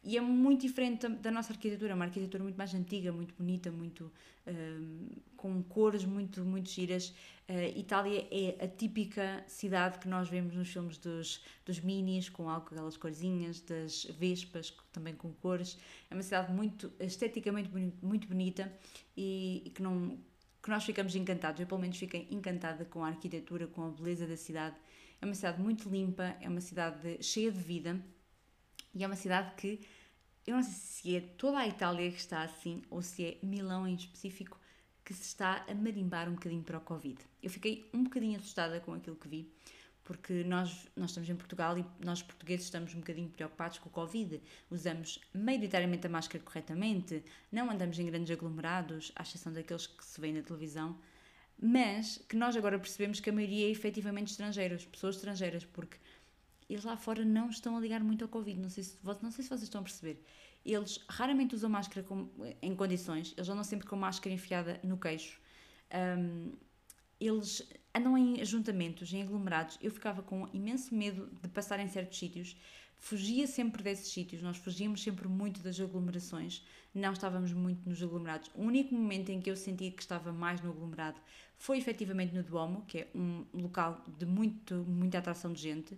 E 0.04 0.16
é 0.16 0.20
muito 0.20 0.62
diferente 0.62 1.08
da 1.08 1.30
nossa 1.30 1.52
arquitetura, 1.52 1.92
é 1.92 1.94
uma 1.94 2.06
arquitetura 2.06 2.42
muito 2.42 2.56
mais 2.56 2.74
antiga, 2.74 3.12
muito 3.12 3.34
bonita, 3.34 3.70
muito 3.70 4.10
um, 4.46 5.08
com 5.36 5.62
cores 5.62 6.04
muito, 6.04 6.44
muito 6.44 6.68
giras. 6.68 7.14
Uh, 7.48 7.78
Itália 7.78 8.26
é 8.30 8.64
a 8.64 8.66
típica 8.66 9.44
cidade 9.46 9.98
que 10.00 10.08
nós 10.08 10.28
vemos 10.28 10.54
nos 10.54 10.68
filmes 10.68 10.98
dos, 10.98 11.44
dos 11.64 11.78
minis, 11.78 12.28
com 12.28 12.50
aquelas 12.50 12.96
corzinhas, 12.96 13.60
das 13.60 14.04
vespas, 14.18 14.76
também 14.92 15.14
com 15.14 15.32
cores. 15.34 15.78
É 16.10 16.14
uma 16.14 16.22
cidade 16.22 16.52
muito 16.52 16.92
esteticamente 16.98 17.70
muito 18.02 18.26
bonita 18.26 18.72
e, 19.16 19.62
e 19.64 19.70
que 19.70 19.82
não 19.82 20.18
que 20.60 20.70
nós 20.70 20.84
ficamos 20.84 21.16
encantados, 21.16 21.60
eu 21.60 21.66
pelo 21.66 21.80
menos 21.80 21.98
fiquei 21.98 22.28
encantada 22.30 22.84
com 22.84 23.04
a 23.04 23.08
arquitetura, 23.08 23.66
com 23.66 23.82
a 23.84 23.88
beleza 23.90 24.28
da 24.28 24.36
cidade. 24.36 24.76
É 25.20 25.24
uma 25.24 25.34
cidade 25.34 25.60
muito 25.60 25.88
limpa, 25.88 26.36
é 26.40 26.48
uma 26.48 26.60
cidade 26.60 27.18
cheia 27.20 27.50
de 27.50 27.58
vida 27.58 28.00
e 28.94 29.02
é 29.02 29.06
uma 29.06 29.16
cidade 29.16 29.52
que 29.56 29.80
eu 30.46 30.56
não 30.56 30.62
sei 30.62 30.72
se 30.72 31.16
é 31.16 31.20
toda 31.20 31.58
a 31.58 31.68
Itália 31.68 32.10
que 32.10 32.18
está 32.18 32.42
assim 32.42 32.82
ou 32.90 33.00
se 33.02 33.24
é 33.24 33.38
Milão 33.42 33.86
em 33.86 33.94
específico 33.94 34.58
que 35.04 35.14
se 35.14 35.22
está 35.22 35.64
a 35.68 35.74
marimbar 35.74 36.28
um 36.28 36.34
bocadinho 36.34 36.62
para 36.62 36.78
o 36.78 36.80
Covid. 36.80 37.18
Eu 37.42 37.50
fiquei 37.50 37.88
um 37.92 38.04
bocadinho 38.04 38.38
assustada 38.38 38.80
com 38.80 38.92
aquilo 38.92 39.16
que 39.16 39.28
vi 39.28 39.52
porque 40.04 40.42
nós, 40.44 40.88
nós 40.96 41.10
estamos 41.10 41.28
em 41.28 41.36
Portugal 41.36 41.78
e 41.78 41.84
nós 42.04 42.22
portugueses 42.22 42.64
estamos 42.64 42.94
um 42.94 42.98
bocadinho 42.98 43.28
preocupados 43.28 43.78
com 43.78 43.88
o 43.88 43.92
Covid. 43.92 44.40
Usamos 44.70 45.20
maioritariamente 45.34 46.06
a 46.06 46.10
máscara 46.10 46.42
corretamente, 46.42 47.22
não 47.50 47.70
andamos 47.70 47.98
em 47.98 48.06
grandes 48.06 48.30
aglomerados, 48.30 49.12
à 49.14 49.22
exceção 49.22 49.52
daqueles 49.52 49.86
que 49.86 50.04
se 50.04 50.20
veem 50.20 50.34
na 50.34 50.42
televisão, 50.42 50.98
mas 51.58 52.18
que 52.28 52.34
nós 52.34 52.56
agora 52.56 52.78
percebemos 52.78 53.20
que 53.20 53.30
a 53.30 53.32
maioria 53.32 53.66
é 53.66 53.70
efetivamente 53.70 54.32
estrangeiros, 54.32 54.84
pessoas 54.84 55.16
estrangeiras, 55.16 55.64
porque 55.64 55.96
eles 56.72 56.84
lá 56.84 56.96
fora 56.96 57.24
não 57.24 57.48
estão 57.48 57.76
a 57.76 57.80
ligar 57.80 58.02
muito 58.02 58.22
ao 58.22 58.28
Covid, 58.28 58.58
não 58.58 58.68
sei 58.68 58.84
se, 58.84 58.98
não 59.04 59.30
sei 59.30 59.44
se 59.44 59.48
vocês 59.48 59.62
estão 59.62 59.80
a 59.80 59.84
perceber. 59.84 60.24
Eles 60.64 61.04
raramente 61.08 61.54
usam 61.54 61.68
máscara 61.68 62.06
com, 62.06 62.28
em 62.60 62.74
condições, 62.74 63.34
eles 63.36 63.48
andam 63.48 63.64
sempre 63.64 63.86
com 63.86 63.96
máscara 63.96 64.34
enfiada 64.34 64.80
no 64.82 64.96
queixo. 64.96 65.40
Um, 65.92 66.52
eles 67.20 67.68
andam 67.94 68.16
em 68.16 68.40
ajuntamentos, 68.40 69.12
em 69.12 69.22
aglomerados. 69.22 69.78
Eu 69.80 69.90
ficava 69.90 70.22
com 70.22 70.48
imenso 70.52 70.94
medo 70.94 71.30
de 71.40 71.48
passar 71.48 71.78
em 71.78 71.88
certos 71.88 72.18
sítios, 72.18 72.56
fugia 72.96 73.46
sempre 73.46 73.82
desses 73.82 74.12
sítios, 74.12 74.42
nós 74.42 74.56
fugíamos 74.56 75.02
sempre 75.02 75.28
muito 75.28 75.60
das 75.60 75.78
aglomerações, 75.80 76.64
não 76.94 77.12
estávamos 77.12 77.52
muito 77.52 77.88
nos 77.88 78.02
aglomerados. 78.02 78.50
O 78.54 78.62
único 78.62 78.94
momento 78.94 79.30
em 79.30 79.40
que 79.40 79.50
eu 79.50 79.56
sentia 79.56 79.90
que 79.90 80.02
estava 80.02 80.32
mais 80.32 80.60
no 80.60 80.70
aglomerado 80.70 81.20
foi 81.62 81.78
efetivamente 81.78 82.34
no 82.34 82.42
Duomo, 82.42 82.84
que 82.88 82.98
é 82.98 83.08
um 83.14 83.46
local 83.54 84.04
de 84.18 84.26
muito, 84.26 84.74
muita 84.74 85.18
atração 85.18 85.52
de 85.52 85.62
gente. 85.62 85.96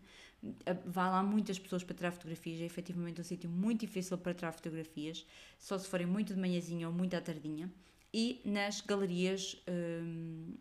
Vá 0.84 1.08
lá 1.08 1.22
muitas 1.22 1.58
pessoas 1.58 1.82
para 1.82 1.96
tirar 1.96 2.12
fotografias, 2.12 2.60
é 2.60 2.66
efetivamente 2.66 3.18
um 3.18 3.24
sítio 3.24 3.48
muito 3.48 3.80
difícil 3.80 4.18
para 4.18 4.34
tirar 4.34 4.52
fotografias, 4.52 5.26
só 5.58 5.78
se 5.78 5.88
forem 5.88 6.06
muito 6.06 6.34
de 6.34 6.38
manhãzinha 6.38 6.86
ou 6.86 6.92
muito 6.92 7.16
à 7.16 7.20
tardinha. 7.20 7.72
E 8.12 8.42
nas 8.44 8.82
galerias. 8.82 9.56
Hum, 9.66 10.52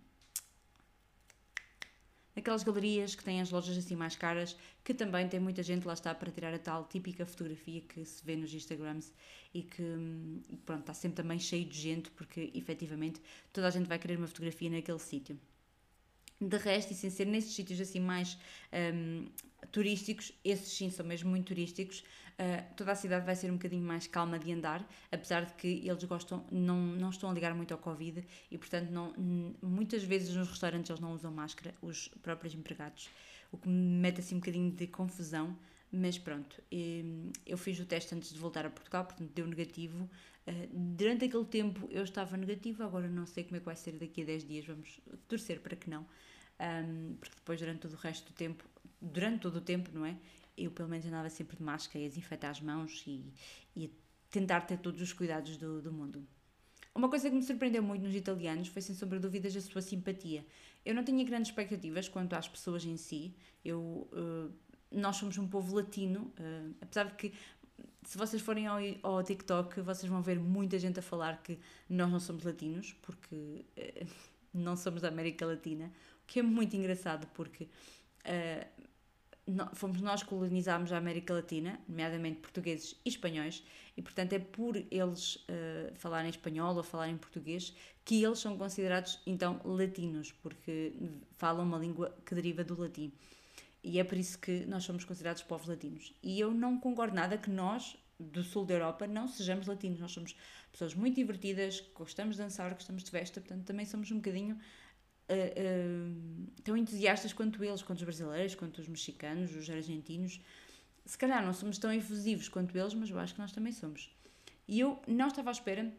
aquelas 2.35 2.63
galerias 2.63 3.15
que 3.15 3.23
têm 3.23 3.41
as 3.41 3.51
lojas 3.51 3.77
assim 3.77 3.95
mais 3.95 4.15
caras, 4.15 4.55
que 4.83 4.93
também 4.93 5.27
tem 5.27 5.39
muita 5.39 5.61
gente 5.61 5.85
lá 5.85 5.93
está 5.93 6.13
para 6.13 6.31
tirar 6.31 6.53
a 6.53 6.59
tal 6.59 6.85
típica 6.85 7.25
fotografia 7.25 7.81
que 7.81 8.03
se 8.03 8.23
vê 8.25 8.35
nos 8.35 8.53
Instagrams 8.53 9.11
e 9.53 9.63
que 9.63 9.83
pronto, 10.65 10.81
está 10.81 10.93
sempre 10.93 11.17
também 11.17 11.39
cheio 11.39 11.65
de 11.65 11.77
gente 11.77 12.09
porque 12.11 12.51
efetivamente 12.53 13.21
toda 13.51 13.67
a 13.67 13.71
gente 13.71 13.87
vai 13.87 13.99
querer 13.99 14.17
uma 14.17 14.27
fotografia 14.27 14.69
naquele 14.69 14.99
sítio. 14.99 15.39
De 16.41 16.57
resto, 16.57 16.91
e 16.91 16.95
sem 16.95 17.09
ser 17.09 17.25
nesses 17.25 17.53
sítios 17.53 17.79
assim 17.79 17.99
mais 17.99 18.37
um, 18.93 19.27
turísticos, 19.71 20.33
esses 20.43 20.73
sim 20.73 20.89
são 20.89 21.05
mesmo 21.05 21.29
muito 21.29 21.47
turísticos, 21.47 22.03
uh, 22.39 22.75
toda 22.75 22.91
a 22.91 22.95
cidade 22.95 23.25
vai 23.25 23.35
ser 23.35 23.49
um 23.49 23.55
bocadinho 23.55 23.83
mais 23.83 24.07
calma 24.07 24.37
de 24.39 24.51
andar, 24.51 24.87
apesar 25.11 25.45
de 25.45 25.53
que 25.53 25.67
eles 25.87 26.03
gostam, 26.03 26.45
não, 26.51 26.77
não 26.77 27.09
estão 27.09 27.29
a 27.29 27.33
ligar 27.33 27.53
muito 27.53 27.73
ao 27.73 27.77
Covid 27.79 28.25
e, 28.49 28.57
portanto, 28.57 28.89
não, 28.89 29.13
muitas 29.61 30.03
vezes 30.03 30.35
nos 30.35 30.49
restaurantes 30.49 30.89
eles 30.89 30.99
não 30.99 31.13
usam 31.13 31.31
máscara, 31.31 31.73
os 31.81 32.07
próprios 32.21 32.53
empregados, 32.53 33.09
o 33.51 33.57
que 33.57 33.67
me 33.67 33.99
mete 33.99 34.19
assim 34.19 34.35
um 34.35 34.39
bocadinho 34.39 34.71
de 34.71 34.87
confusão, 34.87 35.57
mas 35.91 36.17
pronto, 36.17 36.61
eu 37.45 37.57
fiz 37.57 37.79
o 37.79 37.85
teste 37.85 38.15
antes 38.15 38.33
de 38.33 38.39
voltar 38.39 38.65
a 38.65 38.69
Portugal, 38.69 39.05
portanto 39.05 39.31
deu 39.33 39.45
negativo. 39.45 40.09
Uh, 40.45 40.67
durante 40.73 41.25
aquele 41.25 41.45
tempo 41.45 41.87
eu 41.91 42.03
estava 42.03 42.35
negativo, 42.35 42.83
agora 42.83 43.07
não 43.07 43.25
sei 43.25 43.43
como 43.43 43.57
é 43.57 43.59
que 43.59 43.65
vai 43.65 43.75
ser 43.75 43.93
daqui 43.93 44.23
a 44.23 44.25
10 44.25 44.47
dias, 44.47 44.65
vamos 44.65 44.99
torcer 45.27 45.59
para 45.59 45.75
que 45.75 45.89
não 45.89 46.05
porque 47.19 47.35
depois 47.35 47.59
durante 47.59 47.79
todo 47.79 47.93
o 47.93 47.97
resto 47.97 48.31
do 48.31 48.35
tempo, 48.35 48.63
durante 49.01 49.41
todo 49.41 49.57
o 49.57 49.61
tempo, 49.61 49.89
não 49.93 50.05
é? 50.05 50.15
Eu 50.57 50.71
pelo 50.71 50.89
menos 50.89 51.05
andava 51.05 51.29
sempre 51.29 51.57
de 51.57 51.63
máscara 51.63 51.99
e 51.99 52.05
a 52.05 52.09
desinfetar 52.09 52.51
as 52.51 52.61
mãos 52.61 53.03
e, 53.07 53.33
e 53.75 53.91
tentar 54.29 54.61
ter 54.61 54.77
todos 54.77 55.01
os 55.01 55.13
cuidados 55.13 55.57
do, 55.57 55.81
do 55.81 55.91
mundo. 55.91 56.25
Uma 56.95 57.09
coisa 57.09 57.29
que 57.29 57.35
me 57.35 57.41
surpreendeu 57.41 57.81
muito 57.81 58.03
nos 58.03 58.15
italianos 58.15 58.67
foi, 58.67 58.81
sem 58.81 58.95
sombra 58.95 59.17
de 59.17 59.23
dúvidas, 59.23 59.55
a 59.55 59.61
sua 59.61 59.81
simpatia. 59.81 60.45
Eu 60.85 60.93
não 60.93 61.03
tinha 61.03 61.23
grandes 61.25 61.49
expectativas 61.49 62.07
quanto 62.07 62.33
às 62.33 62.47
pessoas 62.47 62.85
em 62.85 62.97
si. 62.97 63.35
Eu, 63.65 63.79
uh, 64.11 64.53
nós 64.91 65.15
somos 65.15 65.37
um 65.39 65.47
povo 65.47 65.75
latino, 65.75 66.31
uh, 66.39 66.75
apesar 66.81 67.05
de 67.05 67.15
que, 67.15 67.33
se 68.03 68.15
vocês 68.15 68.41
forem 68.41 68.67
ao, 68.67 68.77
ao, 69.01 69.23
TikTok, 69.23 69.81
vocês 69.81 70.11
vão 70.11 70.21
ver 70.21 70.39
muita 70.39 70.77
gente 70.77 70.99
a 70.99 71.01
falar 71.01 71.41
que 71.41 71.57
nós 71.89 72.11
não 72.11 72.19
somos 72.19 72.43
latinos, 72.43 72.93
porque 73.01 73.65
uh, 73.75 74.07
não 74.53 74.75
somos 74.75 75.01
da 75.01 75.07
América 75.07 75.47
Latina 75.47 75.91
que 76.25 76.39
é 76.39 76.43
muito 76.43 76.75
engraçado 76.75 77.27
porque 77.33 77.67
fomos 79.73 80.01
nós 80.01 80.23
que 80.23 80.29
colonizámos 80.29 80.91
a 80.91 80.97
América 80.97 81.33
Latina, 81.33 81.79
nomeadamente 81.87 82.39
portugueses 82.39 82.95
e 83.05 83.09
espanhóis, 83.09 83.63
e 83.95 84.01
portanto 84.01 84.33
é 84.33 84.39
por 84.39 84.75
eles 84.89 85.35
uh, 85.35 85.93
falarem 85.95 86.29
espanhol 86.29 86.75
ou 86.75 86.83
falarem 86.83 87.17
português 87.17 87.73
que 88.05 88.23
eles 88.23 88.39
são 88.39 88.57
considerados 88.57 89.19
então 89.25 89.59
latinos, 89.63 90.31
porque 90.31 90.93
falam 91.37 91.65
uma 91.65 91.77
língua 91.77 92.15
que 92.25 92.35
deriva 92.35 92.63
do 92.63 92.79
latim. 92.79 93.11
E 93.83 93.99
é 93.99 94.03
por 94.03 94.17
isso 94.17 94.39
que 94.39 94.65
nós 94.65 94.85
somos 94.85 95.03
considerados 95.03 95.43
povos 95.43 95.67
latinos. 95.67 96.13
E 96.23 96.39
eu 96.39 96.51
não 96.51 96.79
concordo 96.79 97.15
nada 97.15 97.37
que 97.37 97.49
nós, 97.49 97.97
do 98.17 98.41
sul 98.41 98.65
da 98.65 98.75
Europa, 98.75 99.05
não 99.05 99.27
sejamos 99.27 99.67
latinos. 99.67 99.99
Nós 99.99 100.11
somos 100.13 100.35
pessoas 100.71 100.95
muito 100.95 101.15
divertidas, 101.15 101.83
gostamos 101.93 102.37
de 102.37 102.41
dançar, 102.41 102.73
gostamos 102.73 103.03
de 103.03 103.11
festa, 103.11 103.41
portanto 103.41 103.65
também 103.65 103.85
somos 103.85 104.09
um 104.09 104.17
bocadinho 104.17 104.57
uh, 105.29 106.51
tão 106.63 106.75
entusiastas 106.77 107.33
quanto 107.33 107.63
eles, 107.63 107.81
quanto 107.81 107.99
os 107.99 108.03
brasileiros, 108.03 108.55
quanto 108.55 108.79
os 108.79 108.87
mexicanos, 108.87 109.55
os 109.55 109.69
argentinos. 109.69 110.39
Se 111.05 111.17
calhar 111.17 111.45
não 111.45 111.53
somos 111.53 111.77
tão 111.77 111.91
efusivos 111.91 112.47
quanto 112.47 112.77
eles, 112.77 112.93
mas 112.93 113.09
eu 113.09 113.19
acho 113.19 113.33
que 113.33 113.39
nós 113.39 113.51
também 113.51 113.73
somos. 113.73 114.09
E 114.67 114.79
eu 114.79 115.01
não 115.07 115.27
estava 115.27 115.49
à 115.49 115.51
espera 115.51 115.93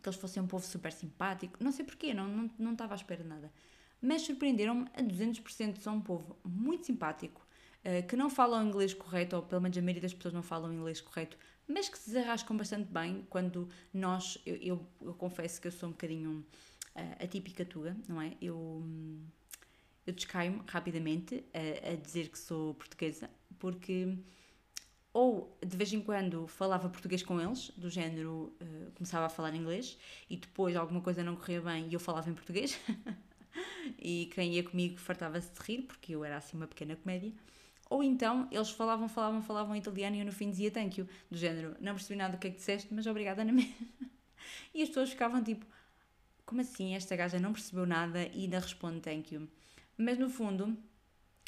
que 0.00 0.08
eles 0.08 0.18
fossem 0.18 0.42
um 0.42 0.46
povo 0.46 0.66
super 0.66 0.92
simpático, 0.92 1.62
não 1.62 1.72
sei 1.72 1.84
porquê, 1.84 2.12
não, 2.12 2.28
não, 2.28 2.50
não 2.58 2.72
estava 2.72 2.94
à 2.94 2.96
espera 2.96 3.22
de 3.22 3.28
nada. 3.28 3.52
Mas 4.00 4.22
surpreenderam-me 4.22 4.88
a 4.94 5.02
200%, 5.02 5.78
são 5.78 5.96
um 5.96 6.00
povo 6.00 6.36
muito 6.44 6.86
simpático, 6.86 7.40
uh, 7.84 8.06
que 8.06 8.16
não 8.16 8.28
falam 8.28 8.66
inglês 8.66 8.94
correto, 8.94 9.36
ou 9.36 9.42
pelo 9.42 9.60
menos 9.60 9.78
a 9.78 9.80
maioria 9.80 10.02
das 10.02 10.14
pessoas 10.14 10.34
não 10.34 10.42
falam 10.42 10.72
inglês 10.72 11.00
correto, 11.00 11.36
mas 11.68 11.88
que 11.88 11.98
se 11.98 12.10
desarrascam 12.10 12.56
bastante 12.56 12.90
bem 12.90 13.24
quando 13.30 13.68
nós, 13.94 14.38
eu, 14.44 14.56
eu, 14.56 14.86
eu 15.00 15.14
confesso 15.14 15.60
que 15.60 15.68
eu 15.68 15.72
sou 15.72 15.88
um 15.88 15.92
bocadinho 15.92 16.44
a 16.94 17.26
típica 17.26 17.64
tuga, 17.64 17.96
não 18.08 18.20
é? 18.20 18.32
Eu, 18.40 18.84
eu 20.06 20.12
descaio-me 20.12 20.62
rapidamente 20.66 21.44
a, 21.54 21.92
a, 21.92 21.96
dizer 21.96 22.28
que 22.28 22.38
sou 22.38 22.74
portuguesa, 22.74 23.30
porque 23.58 24.16
ou 25.12 25.58
de 25.64 25.76
vez 25.76 25.92
em 25.92 26.00
quando 26.00 26.46
falava 26.46 26.88
português 26.88 27.22
com 27.22 27.40
eles, 27.40 27.70
do 27.76 27.90
género 27.90 28.54
uh, 28.60 28.90
começava 28.94 29.26
a 29.26 29.28
falar 29.28 29.54
inglês 29.54 29.98
e 30.28 30.36
depois 30.36 30.74
alguma 30.74 31.02
coisa 31.02 31.22
não 31.22 31.36
corria 31.36 31.60
bem 31.60 31.86
e 31.88 31.94
eu 31.94 32.00
falava 32.00 32.30
em 32.30 32.34
português. 32.34 32.78
e 33.98 34.30
quem 34.34 34.54
ia 34.54 34.62
comigo 34.64 34.96
fartava-se 34.98 35.52
de 35.52 35.60
rir, 35.60 35.82
porque 35.82 36.14
eu 36.14 36.24
era 36.24 36.38
assim 36.38 36.56
uma 36.56 36.66
pequena 36.66 36.96
comédia. 36.96 37.32
Ou 37.90 38.02
então 38.02 38.48
eles 38.50 38.70
falavam, 38.70 39.06
falavam, 39.06 39.42
falavam 39.42 39.76
italiano 39.76 40.16
e 40.16 40.20
eu 40.20 40.24
no 40.24 40.32
fim 40.32 40.50
dizia 40.50 40.70
thank 40.70 40.98
you, 40.98 41.06
do 41.30 41.36
género 41.36 41.76
não 41.78 41.92
percebi 41.92 42.16
nada 42.16 42.36
do 42.36 42.40
que 42.40 42.46
é 42.46 42.50
que 42.50 42.56
disseste, 42.56 42.88
mas 42.90 43.06
obrigada 43.06 43.44
na 43.44 43.52
mesma. 43.52 43.74
e 44.72 44.82
as 44.82 44.88
pessoas 44.88 45.10
ficavam 45.10 45.44
tipo, 45.44 45.66
como 46.52 46.60
assim 46.60 46.94
esta 46.94 47.16
gaja 47.16 47.40
não 47.40 47.54
percebeu 47.54 47.86
nada 47.86 48.26
e 48.26 48.42
ainda 48.42 48.58
responde 48.58 49.00
thank 49.00 49.34
you? 49.34 49.48
Mas 49.96 50.18
no 50.18 50.28
fundo, 50.28 50.76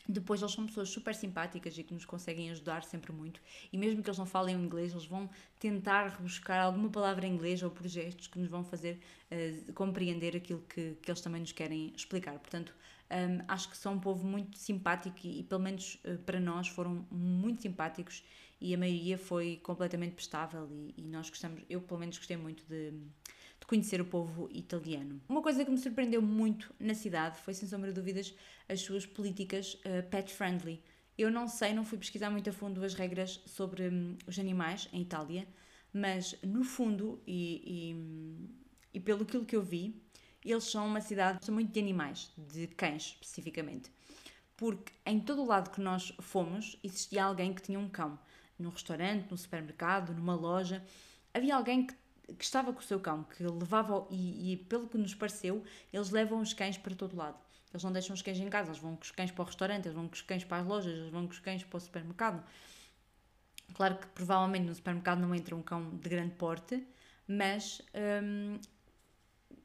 depois 0.09 0.41
eles 0.41 0.55
são 0.55 0.67
pessoas 0.67 0.89
super 0.89 1.15
simpáticas 1.15 1.77
e 1.77 1.83
que 1.83 1.93
nos 1.93 2.07
conseguem 2.07 2.51
ajudar 2.51 2.83
sempre 2.85 3.13
muito. 3.13 3.39
E 3.71 3.77
mesmo 3.77 4.03
que 4.03 4.09
eles 4.09 4.19
não 4.19 4.25
falem 4.25 4.57
inglês, 4.57 4.93
eles 4.93 5.05
vão 5.05 5.29
tentar 5.61 6.09
rebuscar 6.09 6.65
alguma 6.65 6.89
palavra 6.89 7.27
em 7.27 7.35
inglês 7.35 7.63
ou 7.63 7.71
projetos 7.71 8.29
que 8.29 8.39
nos 8.39 8.49
vão 8.49 8.65
fazer 8.65 8.99
uh, 9.31 9.73
compreender 9.75 10.35
aquilo 10.35 10.63
que, 10.63 10.97
que 11.03 11.11
eles 11.11 11.21
também 11.21 11.43
nos 11.43 11.53
querem 11.53 11.93
explicar. 11.95 12.39
Portanto, 12.39 12.75
um, 13.11 13.45
acho 13.47 13.69
que 13.69 13.77
são 13.77 13.95
um 13.95 14.01
povo 14.01 14.27
muito 14.27 14.57
simpático 14.57 15.19
e, 15.23 15.41
e 15.41 15.43
pelo 15.43 15.61
menos 15.61 16.01
uh, 16.07 16.17
para 16.21 16.41
nós, 16.41 16.67
foram 16.67 17.07
muito 17.11 17.61
simpáticos 17.61 18.25
e 18.59 18.75
a 18.75 18.79
maioria 18.79 19.19
foi 19.19 19.61
completamente 19.63 20.15
prestável 20.15 20.67
e, 20.73 20.95
e 20.97 21.03
nós 21.03 21.29
gostamos, 21.29 21.63
eu 21.69 21.83
pelo 21.83 22.01
menos 22.01 22.17
gostei 22.17 22.39
muito 22.39 22.65
de 22.65 22.95
de 23.65 23.67
conhecer 23.67 24.01
o 24.01 24.05
povo 24.05 24.49
italiano. 24.53 25.21
Uma 25.27 25.43
coisa 25.43 25.65
que 25.65 25.71
me 25.71 25.79
surpreendeu 25.79 26.21
muito 26.21 26.73
na 26.79 26.95
cidade 26.95 27.39
foi, 27.41 27.55
sem 27.55 27.67
sombra 27.67 27.89
de 27.89 27.95
dúvidas, 27.95 28.35
as 28.69 28.83
suas 28.83 29.07
políticas 29.07 29.75
uh, 29.75 30.09
pet-friendly. 30.11 30.83
Eu 31.17 31.31
não 31.31 31.49
sei, 31.49 31.73
não 31.73 31.85
fui 31.85 31.97
pesquisar 31.97 32.29
muito 32.29 32.51
a 32.51 32.53
fundo 32.53 32.85
as 32.85 32.95
regras 32.95 33.41
sobre 33.47 33.89
um, 33.89 34.17
os 34.27 34.39
animais 34.39 34.89
em 34.93 35.01
Itália, 35.01 35.49
mas 35.93 36.37
no 36.43 36.63
fundo, 36.63 37.23
e, 37.27 37.95
e, 38.93 38.99
e 38.99 39.01
pelo 39.01 39.23
aquilo 39.23 39.47
que 39.47 39.57
eu 39.57 39.63
vi, 39.63 40.03
eles 40.45 40.65
são 40.65 40.87
uma 40.87 41.01
cidade 41.01 41.45
são 41.45 41.55
muito 41.55 41.73
de 41.73 41.81
animais, 41.81 42.31
de 42.37 42.67
cães 42.67 43.17
especificamente. 43.23 43.91
Porque 44.57 44.93
em 45.07 45.19
todo 45.21 45.43
o 45.43 45.47
lado 45.47 45.71
que 45.71 45.81
nós 45.81 46.13
fomos, 46.21 46.79
existia 46.85 47.25
alguém 47.25 47.55
que 47.55 47.63
tinha 47.63 47.79
um 47.79 47.89
cão. 47.89 48.19
Num 48.59 48.69
restaurante, 48.69 49.31
num 49.31 49.37
supermercado, 49.37 50.15
numa 50.15 50.35
loja, 50.35 50.85
havia 51.33 51.57
alguém 51.57 51.87
que 51.87 51.95
que 52.39 52.45
estava 52.45 52.73
com 52.73 52.81
o 52.81 52.83
seu 52.83 52.99
cão, 53.01 53.25
que 53.25 53.43
levava, 53.43 54.07
e, 54.11 54.53
e, 54.53 54.57
pelo 54.57 54.89
que 54.89 54.97
nos 54.97 55.15
pareceu, 55.15 55.63
eles 55.93 56.11
levam 56.11 56.41
os 56.41 56.53
cães 56.53 56.79
para 56.79 56.95
todo 56.95 57.17
lado. 57.17 57.39
Eles 57.73 57.83
não 57.83 57.93
deixam 57.93 58.15
os 58.15 58.23
cães 58.23 58.39
em 58.39 58.49
casa, 58.49 58.71
eles 58.71 58.81
vão 58.81 58.97
com 58.97 59.03
os 59.03 59.11
cães 59.11 59.31
para 59.31 59.43
o 59.43 59.47
restaurante, 59.47 59.87
eles 59.87 59.95
vão 59.95 60.07
com 60.07 60.15
os 60.15 60.23
cães 60.23 60.45
para 60.45 60.59
as 60.59 60.67
lojas, 60.67 60.93
eles 60.93 61.11
vão 61.11 61.27
com 61.27 61.33
os 61.33 61.41
cães 61.41 61.63
para 61.65 61.77
o 61.77 61.81
supermercado. 61.81 62.45
Claro 63.75 63.97
que 63.99 64.07
provavelmente 64.09 64.67
no 64.67 64.75
supermercado 64.75 65.19
não 65.21 65.35
entra 65.35 65.57
um 65.57 65.63
cão 65.63 65.91
de 65.97 66.09
grande 66.09 66.35
porte, 66.37 66.87
mas 67.27 67.83
hum, 68.23 68.59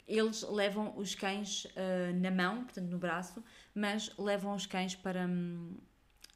eles 0.08 0.42
levam 0.44 0.98
os 0.98 1.14
cães 1.14 1.66
uh, 1.66 2.20
na 2.20 2.32
mão, 2.32 2.64
portanto 2.64 2.90
no 2.90 2.98
braço, 2.98 3.44
mas 3.76 4.12
levam 4.18 4.56
os 4.56 4.66
cães 4.66 4.96
para, 4.96 5.28
hum, 5.28 5.78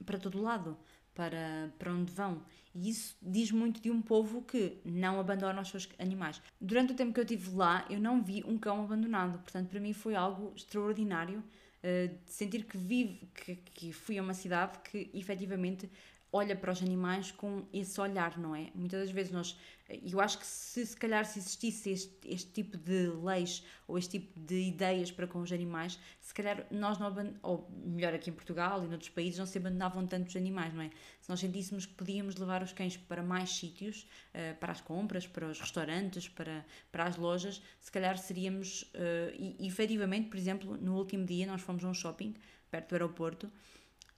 para 0.05 0.19
todo 0.19 0.41
lado 0.41 0.77
para, 1.13 1.71
para 1.77 1.91
onde 1.91 2.11
vão. 2.11 2.41
E 2.75 2.89
isso 2.89 3.15
diz 3.21 3.51
muito 3.51 3.81
de 3.81 3.91
um 3.91 4.01
povo 4.01 4.41
que 4.41 4.77
não 4.83 5.19
abandona 5.19 5.61
os 5.61 5.69
seus 5.69 5.87
animais. 5.99 6.41
Durante 6.59 6.93
o 6.93 6.95
tempo 6.95 7.13
que 7.13 7.19
eu 7.19 7.23
estive 7.23 7.55
lá, 7.55 7.85
eu 7.89 7.99
não 7.99 8.21
vi 8.21 8.43
um 8.45 8.57
cão 8.57 8.83
abandonado. 8.83 9.37
Portanto, 9.39 9.69
para 9.69 9.79
mim 9.79 9.93
foi 9.93 10.15
algo 10.15 10.53
extraordinário 10.55 11.39
uh, 11.39 12.17
sentir 12.25 12.63
que 12.63 12.77
vive, 12.77 13.27
que, 13.35 13.55
que 13.55 13.93
fui 13.93 14.17
a 14.17 14.23
uma 14.23 14.33
cidade 14.33 14.79
que 14.79 15.09
efetivamente 15.13 15.89
olha 16.33 16.55
para 16.55 16.71
os 16.71 16.81
animais 16.81 17.31
com 17.31 17.63
esse 17.71 18.01
olhar, 18.01 18.39
não 18.39 18.55
é? 18.55 18.71
Muitas 18.73 19.01
das 19.01 19.11
vezes 19.11 19.31
nós, 19.31 19.55
eu 19.87 20.19
acho 20.19 20.39
que 20.39 20.47
se 20.47 20.83
se 20.83 20.97
calhar 20.97 21.23
se 21.25 21.37
existisse 21.37 21.91
este, 21.91 22.11
este 22.25 22.51
tipo 22.51 22.75
de 22.75 23.07
leis 23.23 23.63
ou 23.87 23.99
este 23.99 24.19
tipo 24.19 24.39
de 24.39 24.55
ideias 24.55 25.11
para 25.11 25.27
com 25.27 25.39
os 25.39 25.51
animais, 25.51 25.99
se 26.19 26.33
calhar 26.33 26.65
nós 26.71 26.97
não, 26.97 27.13
ou 27.43 27.69
melhor 27.85 28.15
aqui 28.15 28.31
em 28.31 28.33
Portugal 28.33 28.83
e 28.83 28.87
noutros 28.87 29.09
países, 29.09 29.37
não 29.37 29.45
se 29.45 29.59
abandonavam 29.59 30.07
tantos 30.07 30.35
animais, 30.35 30.73
não 30.73 30.81
é? 30.81 30.89
Se 31.21 31.29
nós 31.29 31.39
sentíssemos 31.39 31.85
que 31.85 31.93
podíamos 31.93 32.35
levar 32.35 32.63
os 32.63 32.73
cães 32.73 32.97
para 32.97 33.21
mais 33.21 33.51
sítios, 33.51 34.07
uh, 34.33 34.57
para 34.59 34.71
as 34.71 34.81
compras, 34.81 35.27
para 35.27 35.47
os 35.47 35.59
restaurantes, 35.59 36.27
para, 36.27 36.65
para 36.91 37.03
as 37.03 37.15
lojas, 37.15 37.61
se 37.79 37.91
calhar 37.91 38.17
seríamos, 38.17 38.81
uh, 38.95 39.35
e, 39.37 39.55
e 39.59 39.67
efetivamente, 39.67 40.29
por 40.29 40.37
exemplo, 40.37 40.77
no 40.77 40.97
último 40.97 41.27
dia 41.27 41.45
nós 41.45 41.61
fomos 41.61 41.85
a 41.85 41.87
um 41.87 41.93
shopping 41.93 42.33
perto 42.71 42.89
do 42.89 42.95
aeroporto 42.95 43.51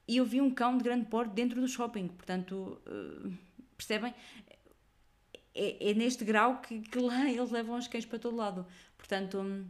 e 0.08 0.18
eu 0.18 0.26
vi 0.26 0.42
um 0.42 0.52
cão 0.52 0.78
de 0.78 0.84
grande 0.84 1.06
porte 1.06 1.34
dentro 1.34 1.60
do 1.60 1.68
shopping. 1.68 2.08
Portanto, 2.08 2.82
uh, 2.86 3.32
percebem? 3.78 4.14
É, 5.54 5.92
é, 5.92 5.94
neste 5.94 6.26
grau 6.26 6.62
que, 6.62 6.82
que, 6.82 7.00
lá 7.00 7.28
eles 7.32 7.52
levam 7.52 7.78
os 7.78 7.88
cães 7.88 8.06
para 8.06 8.20
todo 8.20 8.36
lado. 8.36 8.66
Portanto, 8.98 9.40
um, 9.40 9.66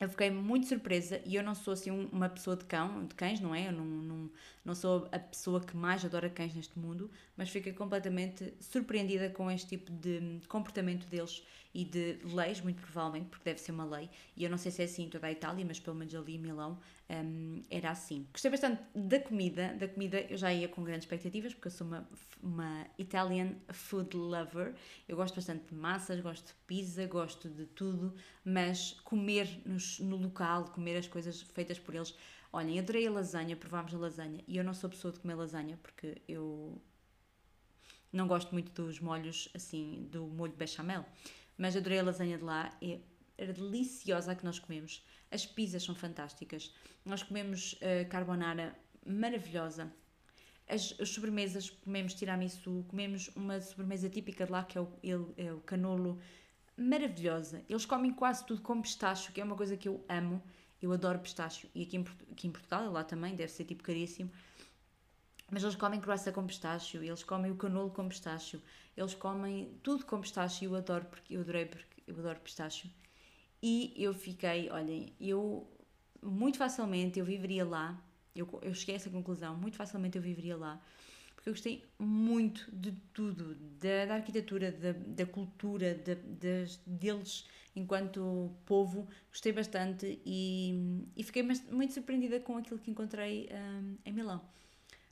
eu 0.00 0.08
fiquei 0.08 0.30
muito 0.30 0.66
surpresa 0.66 1.20
e 1.26 1.34
eu 1.34 1.42
não 1.42 1.54
sou 1.54 1.74
assim 1.74 1.90
uma 1.90 2.28
pessoa 2.28 2.56
de 2.56 2.64
cão, 2.64 3.04
de 3.04 3.14
cães, 3.14 3.38
não 3.38 3.54
é? 3.54 3.68
Eu 3.68 3.72
não, 3.72 3.84
não, 3.84 4.30
não 4.64 4.74
sou 4.74 5.06
a 5.12 5.18
pessoa 5.18 5.60
que 5.60 5.76
mais 5.76 6.02
adora 6.04 6.30
cães 6.30 6.54
neste 6.54 6.78
mundo, 6.78 7.10
mas 7.36 7.50
fiquei 7.50 7.74
completamente 7.74 8.54
surpreendida 8.60 9.28
com 9.28 9.50
este 9.50 9.68
tipo 9.68 9.92
de 9.92 10.40
comportamento 10.48 11.06
deles 11.06 11.42
e 11.74 11.84
de 11.84 12.18
leis, 12.24 12.62
muito 12.62 12.80
provavelmente, 12.80 13.28
porque 13.28 13.44
deve 13.44 13.60
ser 13.60 13.72
uma 13.72 13.84
lei, 13.84 14.08
e 14.34 14.42
eu 14.42 14.48
não 14.48 14.56
sei 14.56 14.72
se 14.72 14.80
é 14.80 14.86
assim 14.86 15.04
em 15.04 15.10
toda 15.10 15.26
a 15.26 15.32
Itália, 15.32 15.64
mas 15.66 15.78
pelo 15.78 15.96
menos 15.96 16.14
ali 16.14 16.34
em 16.34 16.38
Milão 16.38 16.78
um, 17.10 17.62
era 17.68 17.90
assim. 17.90 18.26
Gostei 18.32 18.50
bastante 18.50 18.80
da 18.94 19.18
comida, 19.18 19.74
da 19.74 19.88
comida 19.88 20.20
eu 20.20 20.36
já 20.36 20.52
ia 20.52 20.68
com 20.68 20.84
grandes 20.84 21.04
expectativas, 21.04 21.52
porque 21.52 21.66
eu 21.66 21.72
sou 21.72 21.86
uma, 21.86 22.08
uma 22.40 22.86
Italian 22.98 23.56
food 23.72 24.16
lover, 24.16 24.74
eu 25.08 25.16
gosto 25.16 25.34
bastante 25.34 25.64
de 25.68 25.74
massas, 25.74 26.20
gosto 26.20 26.46
de 26.46 26.54
pizza, 26.66 27.04
gosto 27.06 27.48
de 27.48 27.66
tudo, 27.66 28.14
mas 28.44 28.92
comer 29.02 29.60
nos, 29.66 29.98
no 29.98 30.16
local, 30.16 30.66
comer 30.66 30.96
as 30.96 31.08
coisas 31.08 31.40
feitas 31.42 31.78
por 31.78 31.94
eles, 31.94 32.14
olhem, 32.52 32.78
adorei 32.78 33.06
a 33.08 33.10
lasanha, 33.10 33.56
provámos 33.56 33.92
a 33.92 33.98
lasanha, 33.98 34.44
e 34.46 34.56
eu 34.56 34.62
não 34.62 34.72
sou 34.72 34.88
pessoa 34.88 35.12
de 35.12 35.18
comer 35.18 35.34
lasanha, 35.34 35.76
porque 35.82 36.22
eu 36.28 36.80
não 38.12 38.28
gosto 38.28 38.52
muito 38.52 38.70
dos 38.72 39.00
molhos, 39.00 39.48
assim, 39.52 40.08
do 40.12 40.26
molho 40.26 40.52
bechamel, 40.52 41.04
mas 41.58 41.76
adorei 41.76 41.98
a 41.98 42.04
lasanha 42.04 42.38
de 42.38 42.44
lá, 42.44 42.72
é, 42.80 43.00
deliciosa 43.46 44.34
que 44.34 44.44
nós 44.44 44.58
comemos. 44.58 45.04
As 45.30 45.46
pizzas 45.46 45.82
são 45.82 45.94
fantásticas. 45.94 46.74
Nós 47.04 47.22
comemos 47.22 47.74
uh, 47.74 48.08
carbonara 48.08 48.76
maravilhosa. 49.06 49.92
As, 50.68 50.94
as, 51.00 51.08
sobremesas, 51.08 51.70
comemos 51.70 52.14
tiramisu, 52.14 52.84
comemos 52.88 53.28
uma 53.34 53.60
sobremesa 53.60 54.08
típica 54.08 54.46
de 54.46 54.52
lá 54.52 54.62
que 54.62 54.78
é 54.78 54.80
o, 54.80 54.92
ele, 55.02 55.26
é 55.36 55.52
o 55.52 55.60
canolo, 55.60 56.20
maravilhosa. 56.76 57.64
Eles 57.68 57.84
comem 57.84 58.12
quase 58.12 58.44
tudo 58.46 58.62
com 58.62 58.80
pistacho, 58.80 59.32
que 59.32 59.40
é 59.40 59.44
uma 59.44 59.56
coisa 59.56 59.76
que 59.76 59.88
eu 59.88 60.04
amo. 60.08 60.42
Eu 60.80 60.92
adoro 60.92 61.18
pistacho. 61.18 61.68
E 61.74 61.82
aqui 61.82 61.96
em, 61.96 62.04
aqui 62.32 62.46
em 62.46 62.50
Portugal, 62.50 62.90
lá 62.90 63.04
também, 63.04 63.34
deve 63.34 63.52
ser 63.52 63.64
tipo 63.64 63.82
caríssimo. 63.82 64.30
Mas 65.50 65.64
eles 65.64 65.74
comem 65.74 66.00
croissant 66.00 66.32
com 66.32 66.46
pistacho, 66.46 66.98
eles 66.98 67.24
comem 67.24 67.50
o 67.50 67.56
canolo 67.56 67.90
com 67.90 68.08
pistacho, 68.08 68.62
eles 68.96 69.14
comem 69.14 69.76
tudo 69.82 70.06
com 70.06 70.20
pistacho 70.20 70.62
e 70.62 70.66
eu 70.66 70.76
adoro, 70.76 71.04
porque 71.06 71.34
eu 71.34 71.40
adorei 71.40 71.66
porque 71.66 72.02
eu 72.06 72.16
adoro 72.20 72.38
pistacho. 72.38 72.88
E 73.62 73.92
eu 73.96 74.14
fiquei, 74.14 74.70
olhem, 74.70 75.12
eu 75.20 75.66
muito 76.22 76.58
facilmente 76.58 77.18
eu 77.18 77.24
viveria 77.24 77.64
lá, 77.64 78.02
eu, 78.34 78.48
eu 78.62 78.74
cheguei 78.74 78.94
a 78.94 78.96
essa 78.96 79.10
conclusão, 79.10 79.56
muito 79.56 79.76
facilmente 79.76 80.16
eu 80.16 80.22
viveria 80.22 80.56
lá, 80.56 80.80
porque 81.34 81.48
eu 81.48 81.54
gostei 81.54 81.84
muito 81.98 82.70
de 82.70 82.92
tudo, 83.12 83.54
da, 83.80 84.06
da 84.06 84.14
arquitetura, 84.14 84.70
da, 84.70 84.92
da 84.92 85.26
cultura, 85.26 85.94
da, 85.94 86.14
das, 86.14 86.78
deles 86.86 87.46
enquanto 87.74 88.50
povo, 88.66 89.08
gostei 89.30 89.52
bastante 89.52 90.20
e, 90.26 91.04
e 91.16 91.22
fiquei 91.22 91.42
muito 91.42 91.92
surpreendida 91.94 92.40
com 92.40 92.56
aquilo 92.56 92.78
que 92.78 92.90
encontrei 92.90 93.48
um, 93.52 93.96
em 94.04 94.12
Milão. 94.12 94.40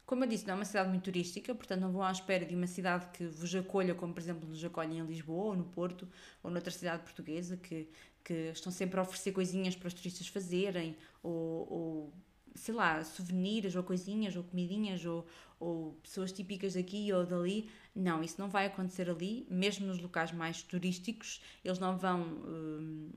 Como 0.05 0.25
eu 0.25 0.29
disse, 0.29 0.47
não 0.47 0.55
é 0.55 0.57
uma 0.57 0.65
cidade 0.65 0.89
muito 0.89 1.05
turística, 1.05 1.55
portanto 1.55 1.81
não 1.81 1.93
vão 1.93 2.03
à 2.03 2.11
espera 2.11 2.45
de 2.45 2.55
uma 2.55 2.67
cidade 2.67 3.09
que 3.13 3.27
vos 3.27 3.55
acolha, 3.55 3.95
como 3.95 4.13
por 4.15 4.21
exemplo 4.21 4.49
nos 4.49 4.65
acolhem 4.65 4.99
em 4.99 5.07
Lisboa, 5.07 5.49
ou 5.49 5.57
no 5.57 5.65
Porto, 5.65 6.09
ou 6.43 6.51
noutra 6.51 6.71
cidade 6.71 7.03
portuguesa, 7.03 7.59
que, 7.59 7.89
que 8.29 8.51
estão 8.53 8.71
sempre 8.71 9.01
a 9.01 9.03
oferecer 9.03 9.33
coisinhas 9.33 9.75
para 9.75 9.89
os 9.89 9.95
turistas 9.95 10.29
fazerem, 10.29 10.95
ou, 11.23 11.73
ou 11.73 12.15
sei 12.55 12.75
lá, 12.75 13.03
souvenirs, 13.03 13.75
ou 13.75 13.83
coisinhas, 13.83 14.37
ou 14.37 14.45
comidinhas, 14.45 15.03
ou, 15.07 15.27
ou 15.59 15.95
pessoas 16.03 16.31
típicas 16.31 16.75
daqui 16.75 17.11
ou 17.11 17.25
dali. 17.25 17.71
Não, 17.97 18.23
isso 18.23 18.39
não 18.39 18.51
vai 18.51 18.67
acontecer 18.67 19.09
ali, 19.09 19.47
mesmo 19.51 19.87
nos 19.87 19.99
locais 19.99 20.31
mais 20.31 20.63
turísticos, 20.63 21.41
eles 21.65 21.79
não 21.79 21.97
vão. 21.97 22.21
Hum, 22.21 23.11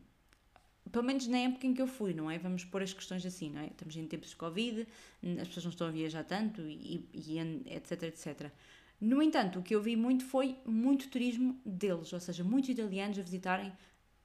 pelo 0.89 1.03
menos 1.03 1.27
na 1.27 1.39
época 1.39 1.67
em 1.67 1.73
que 1.73 1.81
eu 1.81 1.87
fui, 1.87 2.13
não 2.13 2.31
é? 2.31 2.37
Vamos 2.37 2.63
pôr 2.63 2.81
as 2.81 2.93
questões 2.93 3.25
assim, 3.25 3.49
não 3.49 3.61
é? 3.61 3.67
Estamos 3.67 3.95
em 3.97 4.07
tempos 4.07 4.29
de 4.29 4.35
Covid, 4.37 4.87
as 5.41 5.47
pessoas 5.47 5.65
não 5.65 5.71
estão 5.71 5.87
a 5.87 5.91
viajar 5.91 6.23
tanto, 6.23 6.61
e, 6.61 7.05
e 7.13 7.37
etc, 7.67 8.03
etc. 8.03 8.49
No 8.99 9.21
entanto, 9.21 9.59
o 9.59 9.63
que 9.63 9.73
eu 9.73 9.81
vi 9.81 9.95
muito 9.95 10.23
foi 10.23 10.57
muito 10.65 11.09
turismo 11.09 11.59
deles, 11.65 12.13
ou 12.13 12.19
seja, 12.19 12.43
muitos 12.43 12.69
italianos 12.69 13.19
a 13.19 13.21
visitarem 13.21 13.73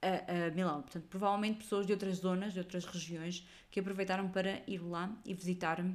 a, 0.07 0.47
a, 0.47 0.51
Milão. 0.51 0.83
Portanto, 0.83 1.07
provavelmente 1.09 1.59
pessoas 1.59 1.87
de 1.87 1.93
outras 1.93 2.17
zonas, 2.19 2.53
de 2.53 2.59
outras 2.59 2.85
regiões, 2.85 3.47
que 3.71 3.81
aproveitaram 3.81 4.29
para 4.29 4.63
ir 4.67 4.79
lá 4.79 5.15
e 5.25 5.35
visitar 5.35 5.81
uh, 5.81 5.95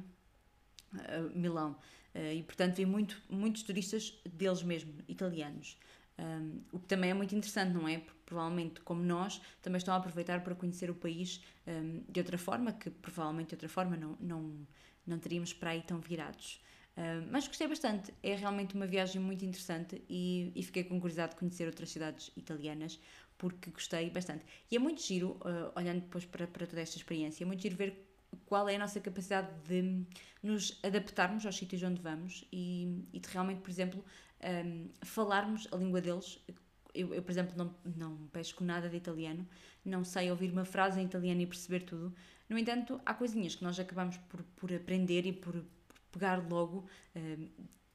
Milão. 1.34 1.76
Uh, 2.14 2.32
e, 2.34 2.42
portanto, 2.42 2.76
vi 2.76 2.86
muito, 2.86 3.20
muitos 3.28 3.62
turistas 3.62 4.20
deles 4.24 4.62
mesmo, 4.62 4.92
italianos. 5.08 5.78
Um, 6.18 6.60
o 6.72 6.78
que 6.78 6.86
também 6.86 7.10
é 7.10 7.14
muito 7.14 7.34
interessante, 7.34 7.72
não 7.72 7.88
é? 7.88 7.98
Porque 7.98 8.20
provavelmente, 8.26 8.80
como 8.82 9.02
nós, 9.02 9.40
também 9.60 9.78
estão 9.78 9.94
a 9.94 9.96
aproveitar 9.96 10.42
para 10.42 10.54
conhecer 10.54 10.90
o 10.90 10.94
país 10.94 11.42
um, 11.66 12.02
de 12.08 12.20
outra 12.20 12.36
forma, 12.38 12.72
que 12.72 12.90
provavelmente 12.90 13.48
de 13.48 13.54
outra 13.54 13.68
forma 13.68 13.96
não, 13.96 14.16
não, 14.20 14.66
não 15.06 15.18
teríamos 15.18 15.52
para 15.52 15.70
aí 15.70 15.82
tão 15.82 16.00
virados. 16.00 16.60
Uh, 16.96 17.26
mas 17.30 17.48
gostei 17.48 17.66
bastante, 17.66 18.12
é 18.22 18.34
realmente 18.34 18.74
uma 18.74 18.86
viagem 18.86 19.20
muito 19.20 19.42
interessante 19.46 20.04
e, 20.10 20.52
e, 20.54 20.62
fiquei 20.62 20.84
com 20.84 21.00
curiosidade 21.00 21.32
de 21.32 21.38
conhecer 21.38 21.64
outras 21.64 21.88
cidades 21.88 22.30
italianas 22.36 23.00
porque 23.42 23.72
gostei 23.72 24.08
bastante. 24.08 24.44
E 24.70 24.76
é 24.76 24.78
muito 24.78 25.02
giro, 25.02 25.30
uh, 25.40 25.72
olhando 25.74 26.02
depois 26.02 26.24
para, 26.24 26.46
para 26.46 26.64
toda 26.64 26.80
esta 26.80 26.96
experiência, 26.96 27.42
é 27.42 27.46
muito 27.46 27.60
giro 27.60 27.74
ver 27.74 28.08
qual 28.46 28.68
é 28.68 28.76
a 28.76 28.78
nossa 28.78 29.00
capacidade 29.00 29.48
de 29.66 30.06
nos 30.40 30.78
adaptarmos 30.80 31.44
aos 31.44 31.56
sítios 31.56 31.82
onde 31.82 32.00
vamos 32.00 32.46
e, 32.52 33.04
e 33.12 33.18
de 33.18 33.28
realmente, 33.28 33.60
por 33.60 33.68
exemplo, 33.68 34.04
um, 34.64 34.88
falarmos 35.02 35.66
a 35.72 35.76
língua 35.76 36.00
deles. 36.00 36.38
Eu, 36.94 37.12
eu, 37.12 37.20
por 37.20 37.32
exemplo, 37.32 37.52
não, 37.56 37.74
não 37.96 38.28
pesco 38.28 38.62
nada 38.62 38.88
de 38.88 38.96
italiano, 38.96 39.44
não 39.84 40.04
sei 40.04 40.30
ouvir 40.30 40.52
uma 40.52 40.64
frase 40.64 41.00
em 41.00 41.04
italiano 41.04 41.40
e 41.40 41.46
perceber 41.46 41.80
tudo. 41.80 42.14
No 42.48 42.56
entanto, 42.56 43.00
há 43.04 43.12
coisinhas 43.12 43.56
que 43.56 43.64
nós 43.64 43.80
acabamos 43.80 44.18
por, 44.28 44.44
por 44.54 44.72
aprender 44.72 45.26
e 45.26 45.32
por, 45.32 45.54
por 45.54 45.98
pegar 46.12 46.36
logo, 46.48 46.86
um, 47.16 47.48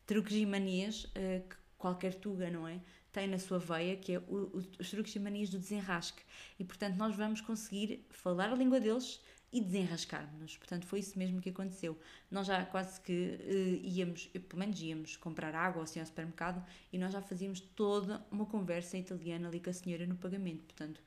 truques 0.06 0.36
e 0.36 0.46
manias 0.46 1.06
uh, 1.06 1.48
que 1.48 1.56
qualquer 1.78 2.16
tuga, 2.16 2.50
não 2.50 2.68
é? 2.68 2.80
Tem 3.12 3.28
na 3.28 3.40
sua 3.40 3.60
veia, 3.60 3.96
que 3.96 4.14
é 4.14 4.20
o, 4.20 4.22
o, 4.54 4.64
os 4.80 4.90
truques 4.90 5.16
e 5.16 5.20
manias 5.20 5.50
do 5.50 5.60
desenrasque. 5.60 6.22
E 6.60 6.64
portanto, 6.64 6.96
nós 6.96 7.16
vamos 7.16 7.42
conseguir 7.42 8.06
falar 8.10 8.52
a 8.52 8.56
língua 8.56 8.80
deles 8.80 9.22
e 9.52 9.62
desenrascar-nos. 9.62 10.58
Portanto, 10.58 10.86
foi 10.86 11.00
isso 11.00 11.18
mesmo 11.18 11.42
que 11.42 11.50
aconteceu. 11.50 11.98
Nós 12.30 12.48
já 12.48 12.66
quase 12.66 13.00
que 13.02 13.40
uh, 13.40 13.86
íamos, 13.86 14.28
pelo 14.28 14.60
menos 14.60 14.82
íamos 14.82 15.16
comprar 15.16 15.56
água 15.56 15.84
assim 15.84 16.00
ao 16.00 16.06
supermercado 16.06 16.64
e 16.92 16.98
nós 16.98 17.14
já 17.14 17.22
fazíamos 17.22 17.60
toda 17.60 18.26
uma 18.30 18.46
conversa 18.46 18.98
italiana 18.98 19.48
ali 19.48 19.60
com 19.60 19.70
a 19.70 19.74
senhora 19.74 20.06
no 20.06 20.16
pagamento. 20.16 20.64
Portanto, 20.66 21.02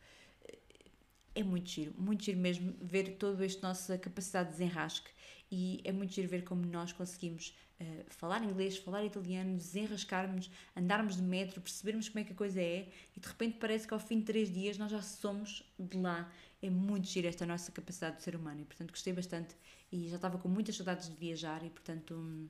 é 1.34 1.42
muito 1.42 1.68
giro, 1.68 1.94
muito 1.96 2.24
giro 2.24 2.38
mesmo 2.38 2.74
ver 2.80 3.16
toda 3.16 3.44
esta 3.44 3.66
nossa 3.66 3.96
capacidade 3.98 4.50
de 4.50 4.58
desenrasque. 4.58 5.10
E 5.50 5.80
é 5.84 5.90
muito 5.90 6.12
giro 6.12 6.28
ver 6.28 6.44
como 6.44 6.64
nós 6.64 6.92
conseguimos 6.92 7.56
uh, 7.80 8.04
falar 8.08 8.44
inglês, 8.44 8.76
falar 8.76 9.04
italiano, 9.04 9.56
desenrascarmos, 9.56 10.50
andarmos 10.76 11.16
de 11.16 11.22
metro, 11.22 11.60
percebermos 11.60 12.08
como 12.08 12.20
é 12.20 12.24
que 12.24 12.32
a 12.32 12.36
coisa 12.36 12.60
é. 12.60 12.88
E 13.16 13.20
de 13.20 13.26
repente 13.26 13.58
parece 13.58 13.86
que 13.86 13.94
ao 13.94 14.00
fim 14.00 14.20
de 14.20 14.26
três 14.26 14.52
dias 14.52 14.78
nós 14.78 14.90
já 14.90 15.02
somos 15.02 15.64
de 15.78 15.96
lá. 15.96 16.32
É 16.62 16.70
muito 16.70 17.08
giro 17.08 17.26
esta 17.26 17.46
nossa 17.46 17.72
capacidade 17.72 18.18
de 18.18 18.22
ser 18.22 18.36
humano. 18.36 18.60
E, 18.60 18.64
portanto, 18.64 18.90
gostei 18.90 19.12
bastante. 19.12 19.56
E 19.90 20.08
já 20.08 20.16
estava 20.16 20.38
com 20.38 20.48
muitas 20.48 20.76
saudades 20.76 21.08
de 21.08 21.16
viajar 21.16 21.64
e, 21.64 21.70
portanto, 21.70 22.14
hum, 22.14 22.48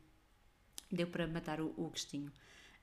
deu 0.91 1.07
para 1.07 1.27
matar 1.27 1.61
o, 1.61 1.73
o 1.77 1.89
gostinho. 1.89 2.31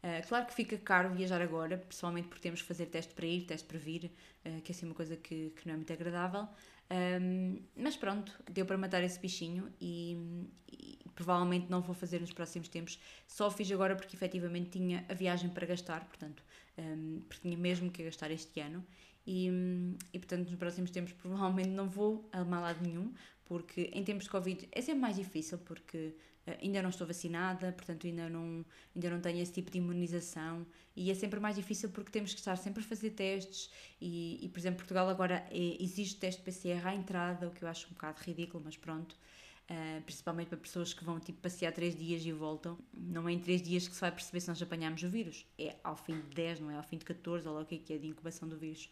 Uh, 0.03 0.25
claro 0.27 0.45
que 0.45 0.53
fica 0.53 0.77
caro 0.77 1.09
viajar 1.09 1.41
agora, 1.41 1.77
pessoalmente 1.77 2.27
porque 2.27 2.41
temos 2.41 2.61
que 2.61 2.67
fazer 2.67 2.85
teste 2.85 3.13
para 3.13 3.25
ir, 3.25 3.45
teste 3.45 3.67
para 3.67 3.79
vir, 3.79 4.11
uh, 4.45 4.61
que 4.61 4.71
é 4.71 4.75
assim 4.75 4.85
uma 4.85 4.95
coisa 4.95 5.15
que, 5.15 5.51
que 5.55 5.67
não 5.67 5.73
é 5.73 5.77
muito 5.77 5.91
agradável. 5.91 6.47
Um, 6.89 7.59
mas 7.75 7.97
pronto, 7.97 8.31
deu 8.49 8.65
para 8.65 8.77
matar 8.77 9.03
esse 9.03 9.19
bichinho 9.19 9.69
e, 9.81 10.17
e, 10.71 10.97
provavelmente 11.15 11.69
não 11.69 11.81
vou 11.81 11.93
fazer 11.93 12.21
nos 12.21 12.31
próximos 12.31 12.69
tempos. 12.69 12.99
Só 13.27 13.51
fiz 13.51 13.69
agora 13.71 13.95
porque 13.95 14.15
efetivamente 14.15 14.69
tinha 14.69 15.05
a 15.09 15.13
viagem 15.13 15.49
para 15.49 15.65
gastar, 15.65 16.05
portanto, 16.05 16.43
um, 16.77 17.21
porque 17.27 17.41
tinha 17.41 17.57
mesmo 17.57 17.91
que 17.91 18.03
gastar 18.03 18.31
este 18.31 18.59
ano 18.61 18.85
e, 19.25 19.49
e 20.13 20.19
portanto, 20.19 20.47
nos 20.47 20.57
próximos 20.57 20.89
tempos, 20.89 21.11
provavelmente 21.21 21.69
não 21.69 21.89
vou 21.89 22.29
a 22.31 22.43
mal 22.45 22.61
lado 22.61 22.81
nenhum, 22.81 23.13
porque 23.43 23.89
em 23.93 24.03
tempos 24.03 24.23
de 24.23 24.29
Covid 24.29 24.69
é 24.71 24.81
sempre 24.81 25.01
mais 25.01 25.17
difícil, 25.17 25.57
porque 25.59 26.15
ainda 26.61 26.81
não 26.81 26.89
estou 26.89 27.05
vacinada, 27.05 27.71
portanto, 27.71 28.07
ainda 28.07 28.29
não, 28.29 28.65
ainda 28.95 29.09
não 29.09 29.19
tenho 29.19 29.39
esse 29.39 29.51
tipo 29.51 29.71
de 29.71 29.77
imunização, 29.77 30.65
e 30.95 31.11
é 31.11 31.15
sempre 31.15 31.39
mais 31.39 31.55
difícil 31.55 31.89
porque 31.89 32.11
temos 32.11 32.33
que 32.33 32.39
estar 32.39 32.55
sempre 32.55 32.83
a 32.83 32.85
fazer 32.85 33.11
testes. 33.11 33.69
E, 34.01 34.39
e 34.41 34.49
por 34.49 34.59
exemplo, 34.59 34.77
Portugal 34.77 35.09
agora 35.09 35.45
é, 35.51 35.83
exige 35.83 36.15
teste 36.15 36.41
PCR 36.41 36.87
à 36.87 36.95
entrada, 36.95 37.47
o 37.47 37.51
que 37.51 37.63
eu 37.63 37.67
acho 37.67 37.87
um 37.87 37.93
bocado 37.93 38.21
ridículo, 38.21 38.63
mas 38.65 38.77
pronto. 38.77 39.15
Uh, 39.69 40.01
principalmente 40.03 40.47
para 40.47 40.57
pessoas 40.57 40.93
que 40.93 41.03
vão 41.03 41.19
tipo 41.19 41.41
passear 41.41 41.73
3 41.73 41.93
dias 41.93 42.25
e 42.25 42.31
voltam, 42.31 42.79
não 42.93 43.27
é 43.27 43.33
em 43.33 43.39
3 43.39 43.61
dias 43.61 43.85
que 43.85 43.93
se 43.93 43.99
vai 43.99 44.09
perceber 44.09 44.39
se 44.39 44.47
nós 44.47 44.61
apanhamos 44.61 45.03
o 45.03 45.09
vírus, 45.09 45.45
é 45.59 45.75
ao 45.83 45.97
fim 45.97 46.21
de 46.21 46.29
10, 46.29 46.61
não 46.61 46.71
é 46.71 46.77
ao 46.77 46.83
fim 46.83 46.97
de 46.97 47.03
14, 47.03 47.45
ou 47.45 47.59
o 47.59 47.65
que 47.65 47.75
é 47.75 47.77
que 47.77 47.93
é 47.93 47.97
de 47.97 48.07
incubação 48.07 48.47
do 48.47 48.57
vírus. 48.57 48.89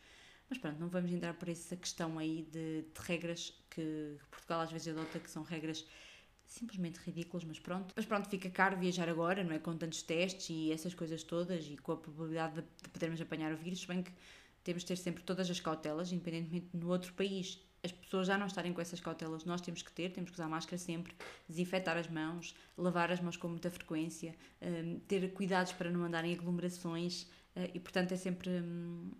Mas 0.49 0.59
pronto, 0.59 0.77
não 0.77 0.89
vamos 0.89 1.11
entrar 1.11 1.33
por 1.33 1.49
essa 1.49 1.77
questão 1.77 2.19
aí 2.19 2.47
de, 2.51 2.81
de 2.81 3.01
regras 3.01 3.53
que 3.69 4.17
Portugal 4.29 4.61
às 4.61 4.71
vezes 4.71 4.89
adota, 4.89 5.17
que 5.17 5.31
são 5.31 5.43
regras 5.43 5.85
simplesmente 6.47 6.97
ridículas, 6.99 7.43
mas 7.43 7.59
pronto. 7.59 7.93
Mas 7.95 8.05
pronto, 8.05 8.29
fica 8.29 8.49
caro 8.49 8.77
viajar 8.77 9.09
agora, 9.09 9.43
não 9.43 9.53
é? 9.53 9.59
Com 9.59 9.75
tantos 9.77 10.01
testes 10.01 10.49
e 10.49 10.71
essas 10.71 10.93
coisas 10.93 11.23
todas 11.23 11.65
e 11.65 11.77
com 11.77 11.91
a 11.91 11.97
probabilidade 11.97 12.55
de, 12.55 12.61
de 12.61 12.89
podermos 12.89 13.19
apanhar 13.21 13.51
o 13.51 13.57
vírus, 13.57 13.83
bem 13.85 14.03
que 14.03 14.11
temos 14.63 14.83
de 14.83 14.87
ter 14.87 14.95
sempre 14.97 15.23
todas 15.23 15.49
as 15.49 15.59
cautelas, 15.59 16.11
independentemente 16.11 16.67
no 16.73 16.89
outro 16.89 17.13
país 17.13 17.59
as 17.85 17.91
pessoas 17.91 18.27
já 18.27 18.37
não 18.37 18.47
estarem 18.47 18.73
com 18.73 18.81
essas 18.81 18.99
cautelas, 18.99 19.45
nós 19.45 19.61
temos 19.61 19.83
que 19.83 19.91
ter, 19.91 20.11
temos 20.11 20.31
que 20.31 20.35
usar 20.35 20.49
máscara 20.49 20.77
sempre, 20.77 21.13
desinfetar 21.47 21.95
as 21.95 22.07
mãos, 22.07 22.55
lavar 22.75 23.11
as 23.11 23.21
mãos 23.21 23.37
com 23.37 23.47
muita 23.47 23.69
frequência, 23.69 24.35
um, 24.61 24.99
ter 25.07 25.31
cuidados 25.33 25.71
para 25.71 25.89
não 25.91 26.03
andar 26.03 26.25
em 26.25 26.33
aglomerações 26.33 27.23
uh, 27.55 27.69
e, 27.73 27.79
portanto, 27.79 28.11
é 28.11 28.17
sempre, 28.17 28.49
um, 28.49 29.11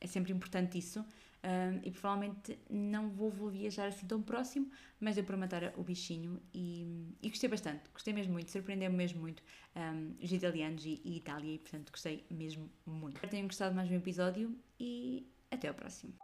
é 0.00 0.06
sempre 0.06 0.32
importante 0.32 0.78
isso. 0.78 1.04
E 1.84 1.90
provavelmente 1.90 2.58
não 2.68 3.08
vou, 3.10 3.30
vou, 3.30 3.48
viajar 3.48 3.86
assim 3.86 4.06
tão 4.06 4.20
próximo, 4.20 4.70
mas 4.98 5.14
deu 5.14 5.24
para 5.24 5.36
matar 5.36 5.72
o 5.76 5.82
bichinho 5.82 6.40
e, 6.52 7.14
e 7.22 7.28
gostei 7.28 7.48
bastante, 7.48 7.88
gostei 7.92 8.12
mesmo 8.12 8.32
muito, 8.32 8.50
surpreendeu-me 8.50 8.96
mesmo 8.96 9.20
muito 9.20 9.42
um, 9.76 10.14
os 10.22 10.32
italianos 10.32 10.84
e, 10.84 11.00
e 11.04 11.16
Itália 11.16 11.54
e 11.54 11.58
portanto 11.58 11.90
gostei 11.90 12.26
mesmo 12.30 12.68
muito. 12.84 13.14
Espero 13.14 13.28
que 13.28 13.36
tenham 13.36 13.46
gostado 13.46 13.74
mais 13.74 13.90
um 13.90 13.94
episódio 13.94 14.58
e 14.80 15.26
até 15.50 15.68
ao 15.68 15.74
próximo. 15.74 16.14